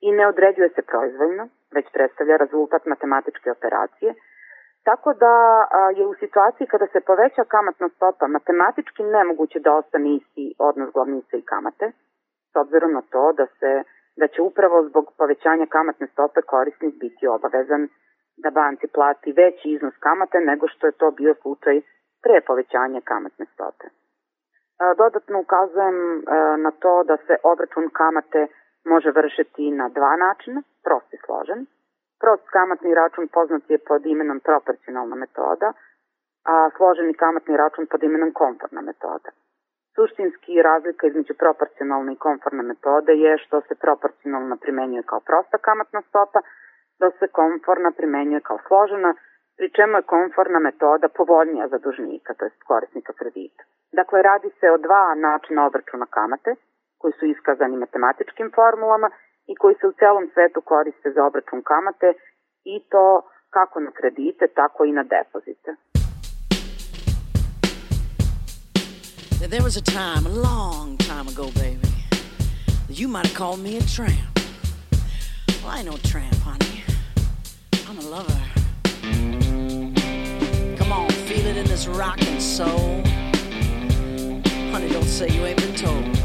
i 0.00 0.12
ne 0.12 0.28
određuje 0.28 0.68
se 0.68 0.82
proizvoljno, 0.82 1.48
već 1.74 1.86
predstavlja 1.92 2.36
rezultat 2.36 2.86
matematičke 2.86 3.50
operacije, 3.50 4.14
tako 4.84 5.14
da 5.24 5.34
je 5.98 6.06
u 6.06 6.14
situaciji 6.14 6.66
kada 6.66 6.86
se 6.86 7.00
poveća 7.00 7.44
kamatna 7.44 7.88
stopa 7.88 8.26
matematički 8.26 9.02
nemoguće 9.02 9.58
da 9.60 9.74
ostane 9.74 10.14
isti 10.16 10.54
odnos 10.58 10.90
glavnice 10.92 11.38
i 11.38 11.44
kamate, 11.52 11.92
s 12.52 12.56
obzirom 12.56 12.92
na 12.92 13.02
to 13.12 13.32
da 13.32 13.46
se 13.46 13.70
da 14.20 14.26
će 14.28 14.42
upravo 14.42 14.76
zbog 14.88 15.04
povećanja 15.18 15.66
kamatne 15.66 16.06
stope 16.06 16.40
korisnik 16.52 16.94
biti 17.04 17.26
obavezan 17.26 17.88
da 18.42 18.50
banci 18.50 18.86
plati 18.94 19.32
veći 19.32 19.66
iznos 19.70 19.94
kamate 20.06 20.38
nego 20.50 20.68
što 20.68 20.86
je 20.86 20.98
to 21.00 21.10
bio 21.10 21.34
slučaj 21.42 21.76
pre 22.22 22.40
povećanja 22.48 23.00
kamatne 23.10 23.46
stope. 23.54 23.86
Dodatno 25.00 25.40
ukazujem 25.40 25.98
na 26.64 26.70
to 26.70 26.92
da 27.08 27.16
se 27.26 27.34
obračun 27.42 27.88
kamate 28.00 28.46
može 28.84 29.10
vršiti 29.10 29.70
na 29.70 29.88
dva 29.88 30.16
načina, 30.16 30.62
prost 30.84 31.14
i 31.14 31.18
složen. 31.24 31.66
Prost 32.20 32.46
kamatni 32.56 32.94
račun 32.94 33.28
poznat 33.28 33.62
je 33.70 33.78
pod 33.78 34.06
imenom 34.06 34.40
proporcionalna 34.40 35.16
metoda, 35.16 35.72
a 36.44 36.70
složeni 36.76 37.14
kamatni 37.14 37.56
račun 37.56 37.86
pod 37.86 38.02
imenom 38.02 38.32
konforna 38.32 38.80
metoda. 38.80 39.30
Suštinski 39.94 40.62
razlika 40.62 41.06
između 41.06 41.34
proporcionalne 41.34 42.12
i 42.12 42.22
konforne 42.26 42.62
metode 42.62 43.12
je 43.12 43.38
što 43.38 43.60
se 43.60 43.74
proporcionalna 43.74 44.56
primenjuje 44.56 45.02
kao 45.02 45.20
prosta 45.20 45.58
kamatna 45.58 46.02
stopa, 46.08 46.40
da 47.00 47.10
se 47.18 47.26
konforna 47.28 47.90
primenjuje 47.90 48.40
kao 48.40 48.58
složena, 48.66 49.14
pri 49.56 49.70
čemu 49.76 49.94
je 49.98 50.02
konforna 50.02 50.58
metoda 50.58 51.08
povoljnija 51.08 51.68
za 51.68 51.78
dužnika, 51.78 52.34
to 52.34 52.44
je 52.44 52.50
korisnika 52.66 53.12
kredita. 53.12 53.62
Dakle, 53.92 54.22
radi 54.22 54.50
se 54.60 54.70
o 54.70 54.78
dva 54.78 55.14
načina 55.14 55.66
obračuna 55.66 56.06
kamate, 56.06 56.54
koji 56.98 57.12
su 57.12 57.26
iskazani 57.26 57.76
matematičkim 57.76 58.50
formulama 58.54 59.10
i 59.46 59.56
koji 59.56 59.74
se 59.74 59.86
u 59.86 59.92
celom 59.92 60.30
svetu 60.34 60.60
koriste 60.60 61.10
za 61.10 61.24
obračun 61.24 61.62
kamate 61.62 62.12
i 62.64 62.84
to 62.88 63.22
kako 63.50 63.80
na 63.80 63.90
kredite, 63.90 64.46
tako 64.46 64.84
i 64.84 64.92
na 64.92 65.02
depozite. 65.02 65.70
There 69.48 69.64
was 69.64 69.76
a 69.76 69.80
time, 69.80 70.26
a 70.26 70.28
long 70.28 70.96
time 70.96 71.26
ago, 71.26 71.50
baby, 71.52 71.80
that 72.86 72.96
you 72.96 73.08
might 73.08 73.26
have 73.26 73.34
called 73.34 73.58
me 73.58 73.78
a 73.78 73.82
tramp. 73.82 74.38
Well, 75.60 75.66
I 75.66 75.78
ain't 75.78 75.86
no 75.86 75.96
tramp, 75.96 76.36
honey. 76.36 76.84
I'm 77.88 77.98
a 77.98 78.02
lover. 78.02 78.40
Come 80.76 80.92
on, 80.92 81.10
feel 81.10 81.46
it 81.46 81.56
in 81.56 81.66
this 81.66 81.88
rockin' 81.88 82.40
soul. 82.40 83.02
Honey, 84.70 84.88
don't 84.88 85.02
say 85.02 85.28
you 85.30 85.44
ain't 85.44 85.58
been 85.58 85.74
told. 85.74 86.19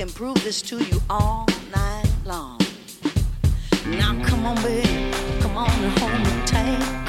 Can 0.00 0.08
prove 0.08 0.42
this 0.42 0.62
to 0.62 0.82
you 0.82 0.98
all 1.10 1.46
night 1.76 2.08
long. 2.24 2.58
Now 3.86 4.18
come 4.24 4.46
on, 4.46 4.56
baby, 4.62 5.12
come 5.40 5.58
on 5.58 5.68
and 5.68 5.98
hold 5.98 6.18
me 6.20 6.46
tight. 6.46 6.99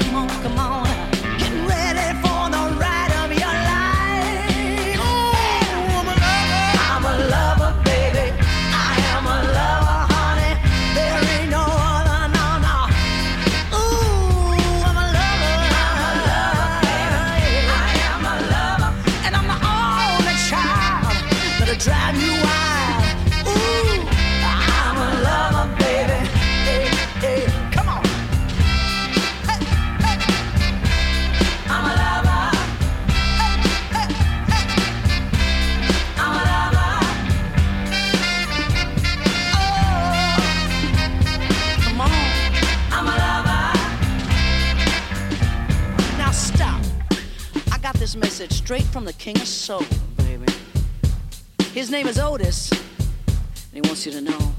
Straight 48.64 48.84
from 48.84 49.04
the 49.04 49.12
King 49.14 49.36
of 49.38 49.48
Soul, 49.48 49.82
baby. 50.18 50.46
His 51.72 51.90
name 51.90 52.06
is 52.06 52.16
Otis, 52.16 52.70
and 52.70 52.80
he 53.72 53.80
wants 53.80 54.06
you 54.06 54.12
to 54.12 54.20
know. 54.20 54.51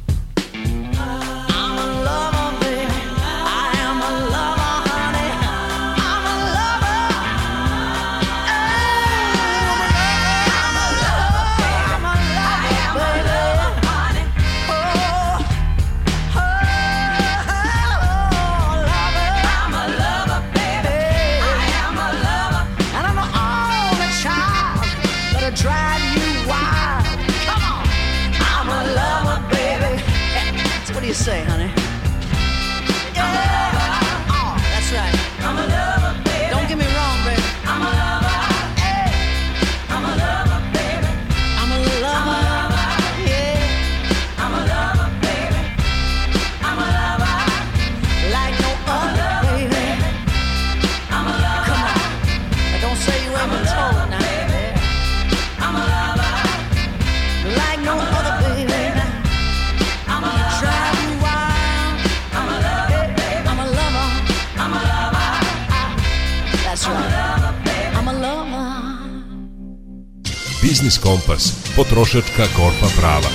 Biznis 70.74 70.98
Kompas. 71.08 71.44
Potrošačka 71.78 72.46
korpa 72.58 72.88
prava. 73.00 73.32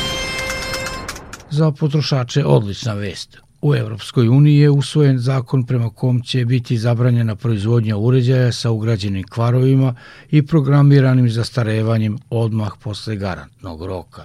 Za 1.59 1.66
potrošače 1.80 2.41
odlična 2.57 2.95
vest. 3.03 3.30
U 3.66 3.68
Evropskoj 3.82 4.26
uniji 4.39 4.59
je 4.64 4.70
usvojen 4.80 5.18
zakon 5.28 5.61
prema 5.68 5.89
kom 6.01 6.16
će 6.30 6.39
biti 6.53 6.82
zabranjena 6.86 7.34
proizvodnja 7.43 7.95
uređaja 8.07 8.51
sa 8.61 8.68
ugrađenim 8.76 9.24
kvarovima 9.34 9.91
i 10.36 10.47
programiranim 10.53 11.28
zastarevanjem 11.39 12.14
odmah 12.45 12.72
posle 12.84 13.14
garantnog 13.24 13.78
roka. 13.93 14.24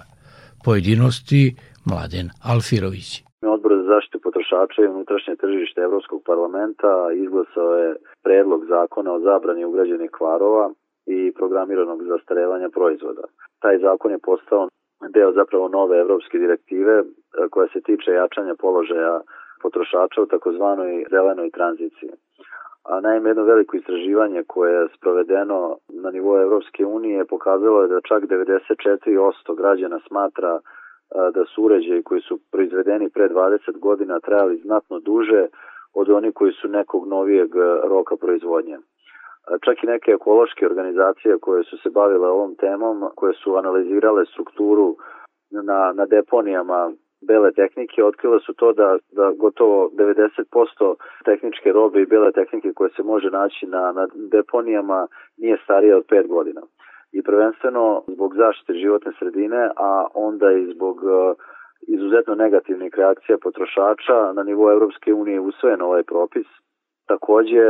Pojedinosti 0.64 1.42
Mladen 1.90 2.26
Alfirović. 2.52 3.08
Odbor 3.54 3.72
za 3.78 3.84
zaštitu 3.92 4.18
potrošača 4.26 4.78
i 4.82 4.92
unutrašnje 4.94 5.34
tržište 5.42 5.78
Evropskog 5.88 6.20
parlamenta 6.30 6.90
izglasao 7.24 7.70
je 7.82 7.90
predlog 8.26 8.60
zakona 8.74 9.10
o 9.12 9.22
zabrani 9.28 9.62
ugrađenih 9.64 10.10
kvarova 10.18 10.66
i 11.06 11.32
programiranog 11.32 12.02
zastarevanja 12.02 12.68
proizvoda. 12.68 13.22
Taj 13.58 13.78
zakon 13.78 14.10
je 14.10 14.18
postao 14.18 14.68
deo 15.08 15.32
zapravo 15.32 15.68
nove 15.68 15.98
evropske 15.98 16.38
direktive 16.38 16.92
e, 16.92 17.04
koja 17.50 17.68
se 17.68 17.80
tiče 17.80 18.10
jačanja 18.10 18.54
položaja 18.54 19.20
potrošača 19.62 20.22
u 20.22 20.26
takozvanoj 20.26 21.04
zelenoj 21.10 21.50
tranziciji. 21.50 22.10
A 22.84 23.00
naime, 23.00 23.30
jedno 23.30 23.44
veliko 23.44 23.76
istraživanje 23.76 24.42
koje 24.46 24.72
je 24.74 24.88
sprovedeno 24.96 25.76
na 25.88 26.10
nivou 26.10 26.36
Evropske 26.38 26.86
unije 26.86 27.24
pokazalo 27.24 27.82
je 27.82 27.88
da 27.88 28.00
čak 28.00 28.22
94% 28.22 29.56
građana 29.56 30.00
smatra 30.08 30.60
da 31.34 31.44
su 31.44 31.62
uređaji 31.62 32.02
koji 32.02 32.20
su 32.20 32.38
proizvedeni 32.52 33.10
pre 33.10 33.28
20 33.28 33.78
godina 33.78 34.20
trajali 34.20 34.56
znatno 34.56 35.00
duže 35.00 35.46
od 35.94 36.10
onih 36.10 36.32
koji 36.34 36.52
su 36.52 36.68
nekog 36.68 37.08
novijeg 37.08 37.54
roka 37.84 38.16
proizvodnje. 38.16 38.78
Čak 39.64 39.84
i 39.84 39.86
neke 39.86 40.10
ekološke 40.10 40.66
organizacije 40.66 41.38
koje 41.38 41.64
su 41.64 41.76
se 41.78 41.90
bavile 41.90 42.28
ovom 42.28 42.54
temom, 42.54 43.04
koje 43.14 43.34
su 43.34 43.56
analizirale 43.56 44.26
strukturu 44.26 44.96
na, 45.50 45.92
na 45.92 46.06
deponijama 46.06 46.92
bele 47.28 47.52
tehnike, 47.52 48.04
otkrile 48.04 48.40
su 48.40 48.52
to 48.54 48.72
da, 48.72 48.98
da 49.12 49.32
gotovo 49.38 49.90
90% 49.90 50.94
tehničke 51.24 51.72
robe 51.72 52.02
i 52.02 52.06
bele 52.06 52.32
tehnike 52.32 52.72
koje 52.72 52.90
se 52.90 53.02
može 53.02 53.30
naći 53.30 53.66
na, 53.66 53.92
na 53.92 54.06
deponijama 54.14 55.06
nije 55.36 55.56
starije 55.64 55.96
od 55.96 56.06
5 56.06 56.26
godina. 56.28 56.60
I 57.12 57.22
prvenstveno 57.22 58.02
zbog 58.06 58.34
zaštite 58.34 58.72
životne 58.72 59.12
sredine, 59.18 59.70
a 59.76 60.06
onda 60.14 60.52
i 60.52 60.72
zbog 60.74 60.96
uh, 60.96 61.36
izuzetno 61.88 62.34
negativnih 62.34 62.92
reakcija 62.96 63.38
potrošača 63.42 64.32
na 64.32 64.42
nivou 64.42 64.70
Evropske 64.70 65.14
unije 65.14 65.40
usvojen 65.40 65.82
ovaj 65.82 66.02
propis. 66.02 66.46
Takođe, 67.06 67.64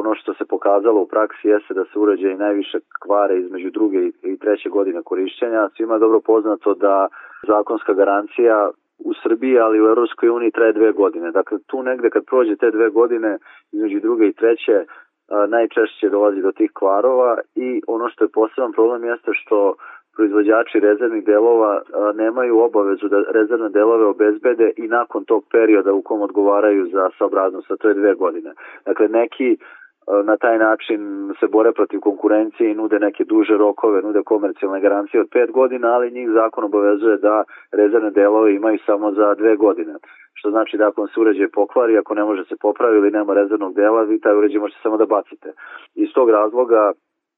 ono 0.00 0.14
što 0.14 0.34
se 0.34 0.44
pokazalo 0.44 1.00
u 1.00 1.06
praksi 1.06 1.48
jeste 1.48 1.74
da 1.74 1.84
se 1.84 1.98
uređaji 1.98 2.34
najviše 2.36 2.78
kvare 3.02 3.38
između 3.38 3.70
druge 3.70 3.98
i 4.22 4.38
treće 4.38 4.68
godine 4.68 5.02
korišćenja. 5.04 5.68
Svima 5.76 5.94
je 5.94 6.00
dobro 6.00 6.20
poznato 6.20 6.74
da 6.74 7.08
zakonska 7.48 7.92
garancija 7.94 8.70
u 8.98 9.12
Srbiji, 9.22 9.58
ali 9.58 9.80
u 9.80 9.86
Europskoj 9.86 10.28
uniji 10.28 10.50
traje 10.50 10.72
dve 10.72 10.92
godine. 10.92 11.30
Dakle, 11.30 11.58
tu 11.66 11.82
negde 11.82 12.10
kad 12.10 12.24
prođe 12.24 12.56
te 12.56 12.70
dve 12.70 12.90
godine 12.90 13.38
između 13.72 14.00
druge 14.00 14.26
i 14.26 14.32
treće, 14.32 14.84
najčešće 15.48 16.08
dolazi 16.08 16.42
do 16.42 16.52
tih 16.52 16.70
kvarova 16.74 17.38
i 17.54 17.82
ono 17.86 18.08
što 18.08 18.24
je 18.24 18.28
poseban 18.34 18.72
problem 18.72 19.04
jeste 19.04 19.30
što 19.34 19.74
proizvođači 20.18 20.80
rezervnih 20.80 21.24
delova 21.24 21.72
nemaju 22.14 22.58
obavezu 22.58 23.08
da 23.08 23.18
rezervne 23.38 23.68
delove 23.68 24.06
obezbede 24.06 24.70
i 24.76 24.88
nakon 24.88 25.24
tog 25.24 25.42
perioda 25.52 25.92
u 25.92 26.02
kom 26.02 26.20
odgovaraju 26.20 26.88
za 26.92 27.10
saobraznost, 27.18 27.70
a 27.70 27.76
to 27.76 27.88
je 27.88 27.94
dve 27.94 28.14
godine. 28.14 28.50
Dakle, 28.86 29.08
neki 29.08 29.56
na 30.24 30.36
taj 30.36 30.58
način 30.58 31.00
se 31.40 31.46
bore 31.46 31.72
protiv 31.72 32.00
konkurencije 32.00 32.70
i 32.70 32.74
nude 32.74 32.98
neke 32.98 33.24
duže 33.24 33.56
rokove, 33.56 34.02
nude 34.02 34.22
komercijalne 34.22 34.80
garancije 34.80 35.20
od 35.20 35.28
5 35.28 35.50
godina, 35.50 35.88
ali 35.94 36.10
njih 36.10 36.28
zakon 36.30 36.64
obavezuje 36.64 37.16
da 37.16 37.44
rezervne 37.72 38.10
delove 38.10 38.54
imaju 38.54 38.78
samo 38.86 39.12
za 39.12 39.34
dve 39.34 39.56
godine. 39.56 39.94
Što 40.34 40.50
znači 40.50 40.76
da 40.76 40.88
ako 40.88 41.06
se 41.06 41.20
uređaj 41.20 41.48
pokvari, 41.48 41.98
ako 41.98 42.14
ne 42.14 42.24
može 42.24 42.44
se 42.44 42.54
popravi 42.60 42.96
ili 42.98 43.10
nema 43.10 43.34
rezervnog 43.34 43.74
dela, 43.74 44.02
vi 44.02 44.20
taj 44.20 44.36
uređaj 44.38 44.60
možete 44.60 44.80
samo 44.82 44.96
da 44.96 45.06
bacite. 45.06 45.52
Iz 45.94 46.08
tog 46.14 46.30
razloga 46.30 46.92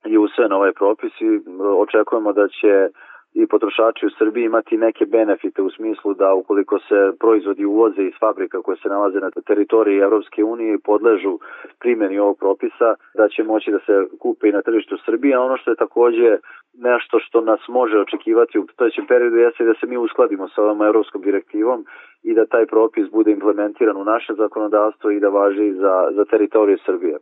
je 0.05 0.18
usvojen 0.18 0.53
ovaj 0.53 0.72
propis 0.72 1.12
i 1.20 1.40
očekujemo 1.84 2.32
da 2.32 2.48
će 2.48 2.88
i 3.34 3.46
potrošači 3.46 4.07
u 4.07 4.11
Srbiji 4.18 4.44
imati 4.44 4.76
neke 4.76 5.07
benefite 5.07 5.62
u 5.62 5.70
smislu 5.70 6.14
da 6.14 6.34
ukoliko 6.34 6.78
se 6.78 7.12
proizvodi 7.20 7.64
uvoze 7.64 8.03
iz 8.03 8.12
fabrika 8.20 8.62
koje 8.62 8.76
se 8.76 8.88
nalaze 8.88 9.20
na 9.20 9.30
teritoriji 9.46 9.98
Evropske 9.98 10.44
unije 10.44 10.74
i 10.74 10.82
podležu 10.84 11.38
primjeni 11.80 12.18
ovog 12.18 12.38
propisa, 12.38 12.94
da 13.14 13.28
će 13.28 13.44
moći 13.44 13.70
da 13.70 13.78
se 13.78 14.07
kupe 14.20 14.48
i 14.48 14.53
na 14.53 14.62
tržištu 14.62 14.96
Srbije, 15.05 15.38
ono 15.38 15.57
što 15.57 15.70
je 15.70 15.82
takođe 15.84 16.38
nešto 16.78 17.18
što 17.18 17.40
nas 17.40 17.61
može 17.68 17.98
očekivati 17.98 18.59
u 18.59 18.66
tojećem 18.76 19.07
periodu 19.07 19.36
jeste 19.36 19.64
da 19.64 19.74
se 19.74 19.86
mi 19.86 19.96
uskladimo 19.96 20.48
sa 20.48 20.62
ovom 20.62 20.82
evropskom 20.82 21.22
direktivom 21.22 21.84
i 22.22 22.34
da 22.34 22.46
taj 22.46 22.66
propis 22.66 23.11
bude 23.11 23.30
implementiran 23.32 23.96
u 23.96 24.05
naše 24.05 24.32
zakonodavstvo 24.34 25.11
i 25.11 25.20
da 25.20 25.28
važi 25.28 25.72
za, 25.72 26.09
za 26.12 26.24
teritoriju 26.24 26.78
Srbije 26.86 27.16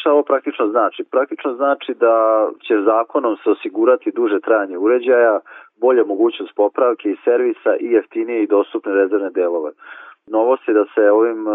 šta 0.00 0.12
ovo 0.12 0.22
praktično 0.22 0.66
znači? 0.66 1.04
Praktično 1.10 1.54
znači 1.54 1.94
da 1.94 2.48
će 2.66 2.74
zakonom 2.84 3.36
se 3.36 3.50
osigurati 3.50 4.12
duže 4.16 4.40
trajanje 4.40 4.78
uređaja, 4.78 5.40
bolja 5.80 6.04
mogućnost 6.04 6.52
popravke 6.56 7.10
i 7.10 7.20
servisa 7.24 7.76
i 7.80 7.86
jeftinije 7.92 8.42
i 8.42 8.46
dostupne 8.46 8.92
rezervne 8.94 9.30
delove. 9.30 9.70
Novost 10.26 10.68
je 10.68 10.74
da 10.74 10.84
se 10.94 11.10
ovim 11.10 11.48
e, 11.48 11.52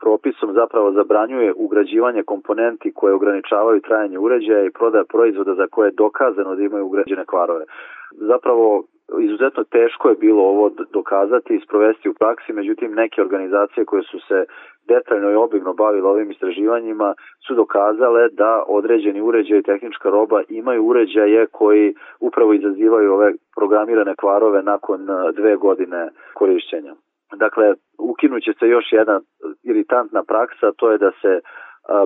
propisom 0.00 0.52
zapravo 0.52 0.92
zabranjuje 0.92 1.52
ugrađivanje 1.56 2.22
komponenti 2.22 2.92
koje 2.94 3.14
ograničavaju 3.14 3.80
trajanje 3.80 4.18
uređaja 4.18 4.64
i 4.64 4.70
prodaja 4.70 5.04
proizvoda 5.04 5.54
za 5.54 5.66
koje 5.66 5.88
je 5.88 5.98
dokazano 6.04 6.54
da 6.54 6.62
imaju 6.62 6.86
ugrađene 6.86 7.24
kvarove. 7.24 7.64
Zapravo 8.10 8.84
izuzetno 9.20 9.64
teško 9.64 10.08
je 10.08 10.14
bilo 10.14 10.42
ovo 10.42 10.70
dokazati 10.92 11.54
i 11.54 11.60
sprovesti 11.60 12.08
u 12.08 12.14
praksi, 12.14 12.52
međutim 12.52 12.94
neke 12.94 13.22
organizacije 13.22 13.84
koje 13.84 14.02
su 14.02 14.18
se 14.28 14.44
detaljno 14.88 15.30
i 15.30 15.34
obimno 15.34 15.72
bavile 15.74 16.08
ovim 16.08 16.30
istraživanjima 16.30 17.14
su 17.46 17.54
dokazale 17.54 18.28
da 18.28 18.64
određeni 18.66 19.20
uređaj 19.20 19.58
i 19.58 19.62
tehnička 19.62 20.10
roba 20.10 20.42
imaju 20.48 20.84
uređaje 20.84 21.46
koji 21.46 21.94
upravo 22.20 22.52
izazivaju 22.52 23.12
ove 23.12 23.32
programirane 23.56 24.14
kvarove 24.18 24.62
nakon 24.62 25.06
dve 25.32 25.56
godine 25.56 26.08
korišćenja. 26.34 26.94
Dakle, 27.36 27.74
ukinuće 27.98 28.52
se 28.58 28.68
još 28.68 28.92
jedna 28.92 29.20
iritantna 29.62 30.22
praksa, 30.22 30.72
to 30.76 30.90
je 30.90 30.98
da 30.98 31.10
se 31.22 31.40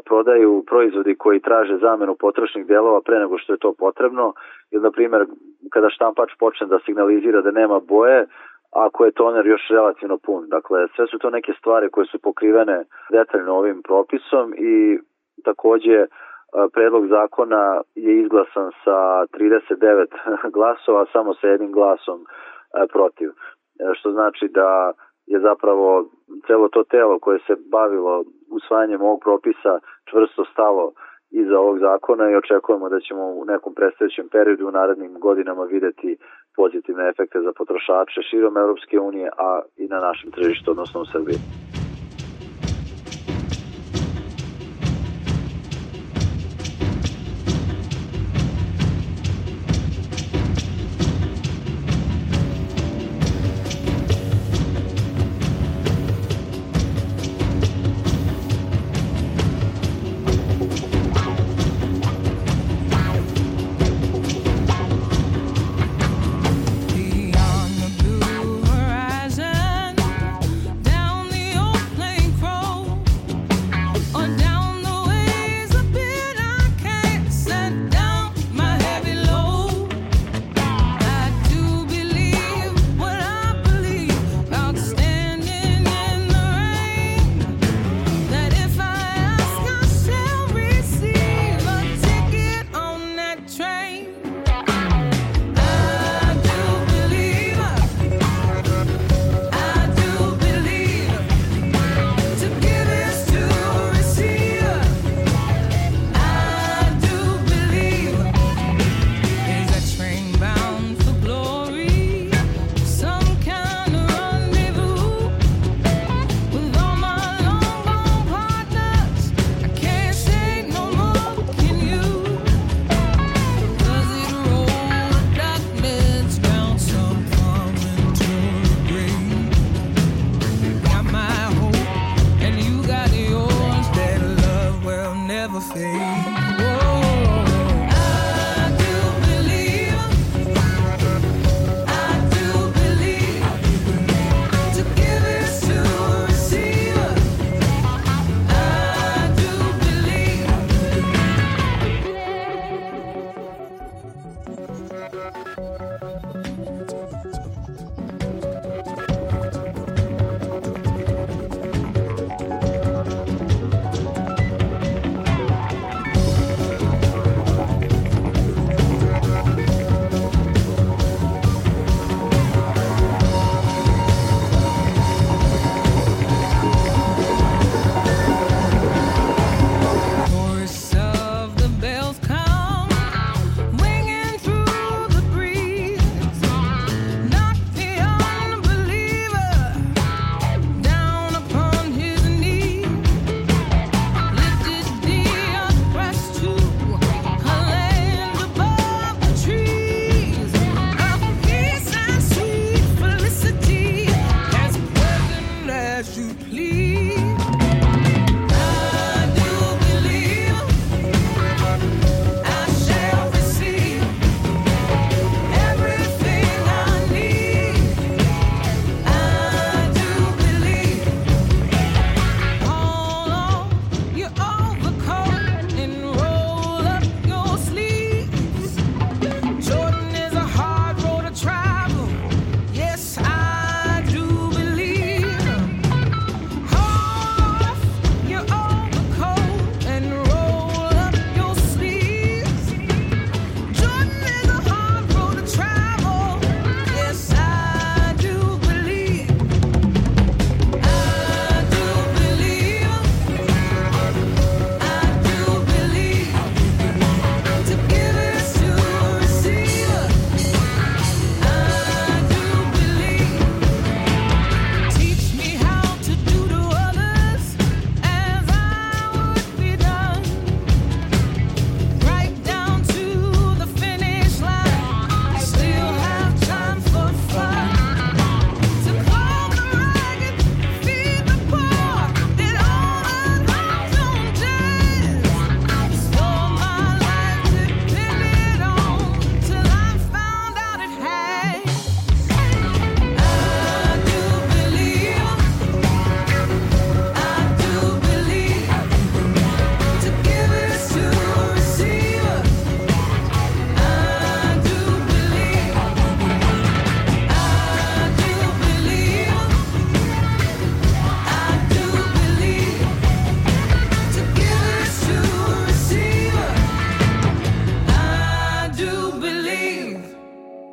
prodaju 0.04 0.64
proizvodi 0.66 1.14
koji 1.14 1.40
traže 1.40 1.78
zamenu 1.78 2.14
potrošnih 2.14 2.66
delova 2.66 3.00
pre 3.00 3.18
nego 3.18 3.38
što 3.38 3.52
je 3.52 3.58
to 3.58 3.72
potrebno. 3.78 4.32
Ili, 4.70 4.82
na 4.82 4.90
primjer, 4.90 5.26
kada 5.72 5.90
štampač 5.90 6.30
počne 6.38 6.66
da 6.66 6.78
signalizira 6.78 7.40
da 7.40 7.50
nema 7.50 7.80
boje, 7.80 8.26
ako 8.70 9.04
je 9.04 9.12
toner 9.12 9.46
još 9.46 9.68
relativno 9.70 10.18
pun. 10.18 10.48
Dakle, 10.48 10.86
sve 10.96 11.06
su 11.06 11.18
to 11.18 11.30
neke 11.30 11.52
stvari 11.58 11.90
koje 11.90 12.06
su 12.06 12.18
pokrivene 12.18 12.84
detaljno 13.10 13.54
ovim 13.54 13.82
propisom 13.82 14.54
i 14.58 14.98
takođe 15.44 16.06
predlog 16.72 17.06
zakona 17.06 17.80
je 17.94 18.20
izglasan 18.20 18.70
sa 18.84 19.26
39 19.26 20.06
glasova, 20.56 21.06
samo 21.12 21.34
sa 21.34 21.46
jednim 21.46 21.72
glasom 21.72 22.26
protiv. 22.92 23.28
E, 23.28 23.32
što 23.94 24.10
znači 24.12 24.48
da 24.48 24.92
je 25.32 25.38
zapravo 25.40 26.04
celo 26.46 26.68
to 26.68 26.82
telo 26.84 27.18
koje 27.18 27.38
se 27.46 27.54
bavilo 27.76 28.24
usvajanjem 28.50 29.02
ovog 29.02 29.20
propisa 29.26 29.72
čvrsto 30.10 30.44
stalo 30.52 30.92
iza 31.30 31.58
ovog 31.58 31.78
zakona 31.78 32.30
i 32.30 32.36
očekujemo 32.36 32.88
da 32.88 33.00
ćemo 33.00 33.24
u 33.40 33.44
nekom 33.44 33.74
predstavljećem 33.74 34.28
periodu 34.28 34.68
u 34.68 34.70
narednim 34.70 35.12
godinama 35.20 35.64
videti 35.64 36.16
pozitivne 36.56 37.08
efekte 37.08 37.38
za 37.40 37.52
potrošače 37.58 38.20
širom 38.30 38.56
Europske 38.56 39.00
unije, 39.00 39.28
a 39.38 39.60
i 39.76 39.84
na 39.88 39.98
našem 40.00 40.30
tržištu, 40.30 40.70
odnosno 40.70 41.00
u 41.00 41.04
Srbiji. 41.04 41.38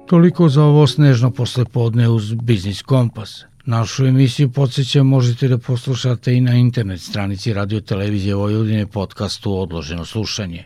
Toliko 0.07 0.49
za 0.49 0.63
ovo 0.63 0.87
snežno 0.87 1.31
poslepodne 1.31 2.09
uz 2.09 2.33
Biznis 2.33 2.81
Kompas. 2.81 3.43
Našu 3.65 4.05
emisiju 4.05 4.51
podsjećam 4.51 5.07
možete 5.07 5.47
da 5.47 5.57
poslušate 5.57 6.35
i 6.35 6.41
na 6.41 6.53
internet 6.55 7.01
stranici 7.01 7.53
Radio 7.53 7.81
Televizije 7.81 8.35
Vojvodine 8.35 8.87
podcastu 8.87 9.59
Odloženo 9.59 10.05
slušanje. 10.05 10.63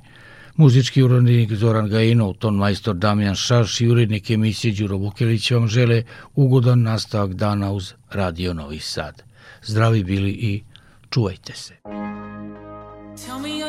Muzički 0.55 1.03
urednik 1.03 1.53
Zoran 1.53 1.89
Gajinov, 1.89 2.33
ton 2.33 2.55
majstor 2.55 2.95
Damjan 2.95 3.35
Šaš 3.35 3.81
i 3.81 3.87
urednik 3.87 4.29
emisije 4.29 4.73
Đuro 4.73 4.97
Vukelić 4.97 5.51
vam 5.51 5.67
žele 5.67 6.03
ugodan 6.35 6.81
nastavak 6.81 7.33
dana 7.33 7.71
uz 7.71 7.93
Radio 8.11 8.53
Novi 8.53 8.79
Sad. 8.79 9.23
Zdravi 9.63 10.03
bili 10.03 10.31
i 10.31 10.63
čuvajte 11.09 11.53
se. 11.53 11.73
Tell 13.25 13.39
me 13.39 13.60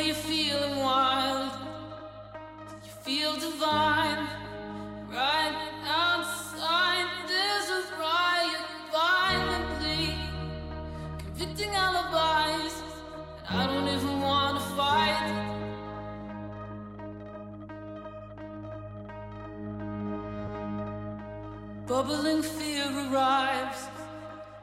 bubbling 21.92 22.42
fear 22.42 22.86
arrives. 23.04 23.80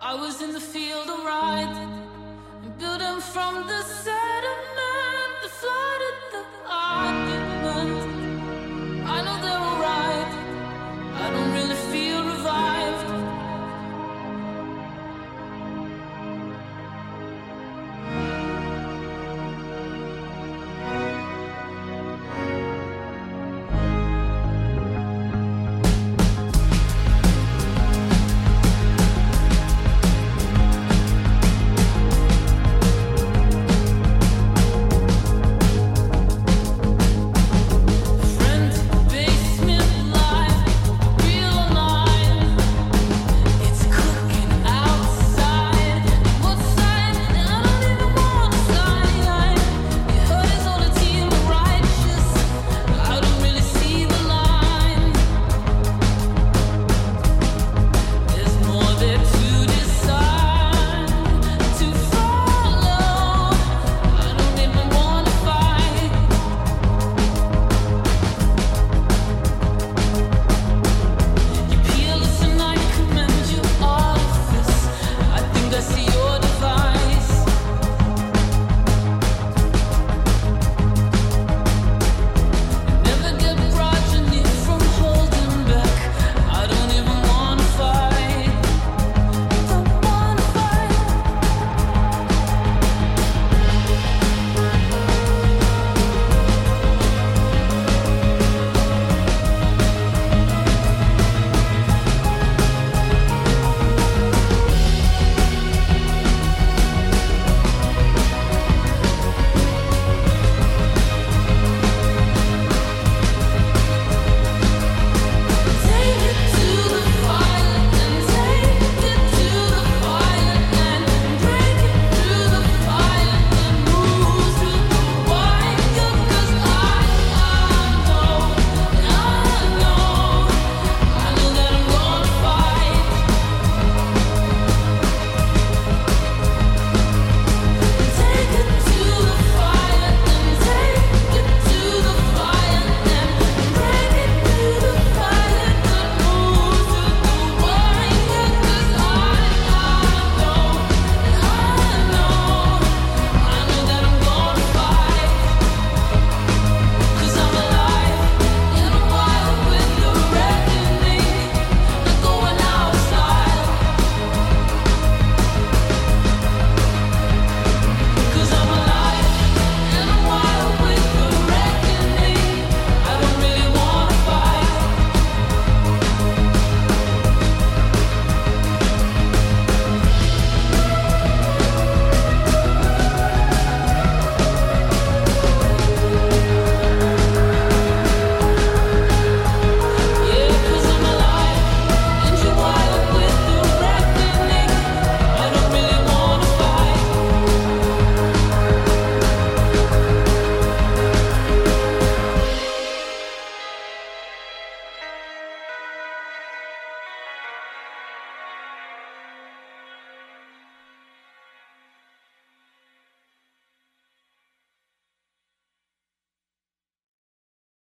I 0.01 0.15
was 0.15 0.41
in 0.41 0.51
the 0.51 0.65
field 0.73 1.07
of 1.15 1.19
right 1.35 1.75
building 2.79 3.19
from 3.33 3.53
the 3.71 3.81
sediment 4.03 5.31
that 5.41 5.53
flooded 5.61 6.17
the 6.33 6.43
argument. 6.95 7.91
I 9.15 9.17
know 9.25 9.37
they 9.45 9.57
were 9.63 9.77
right. 9.91 10.31
I 11.23 11.25
don't 11.33 11.53
really. 11.53 11.88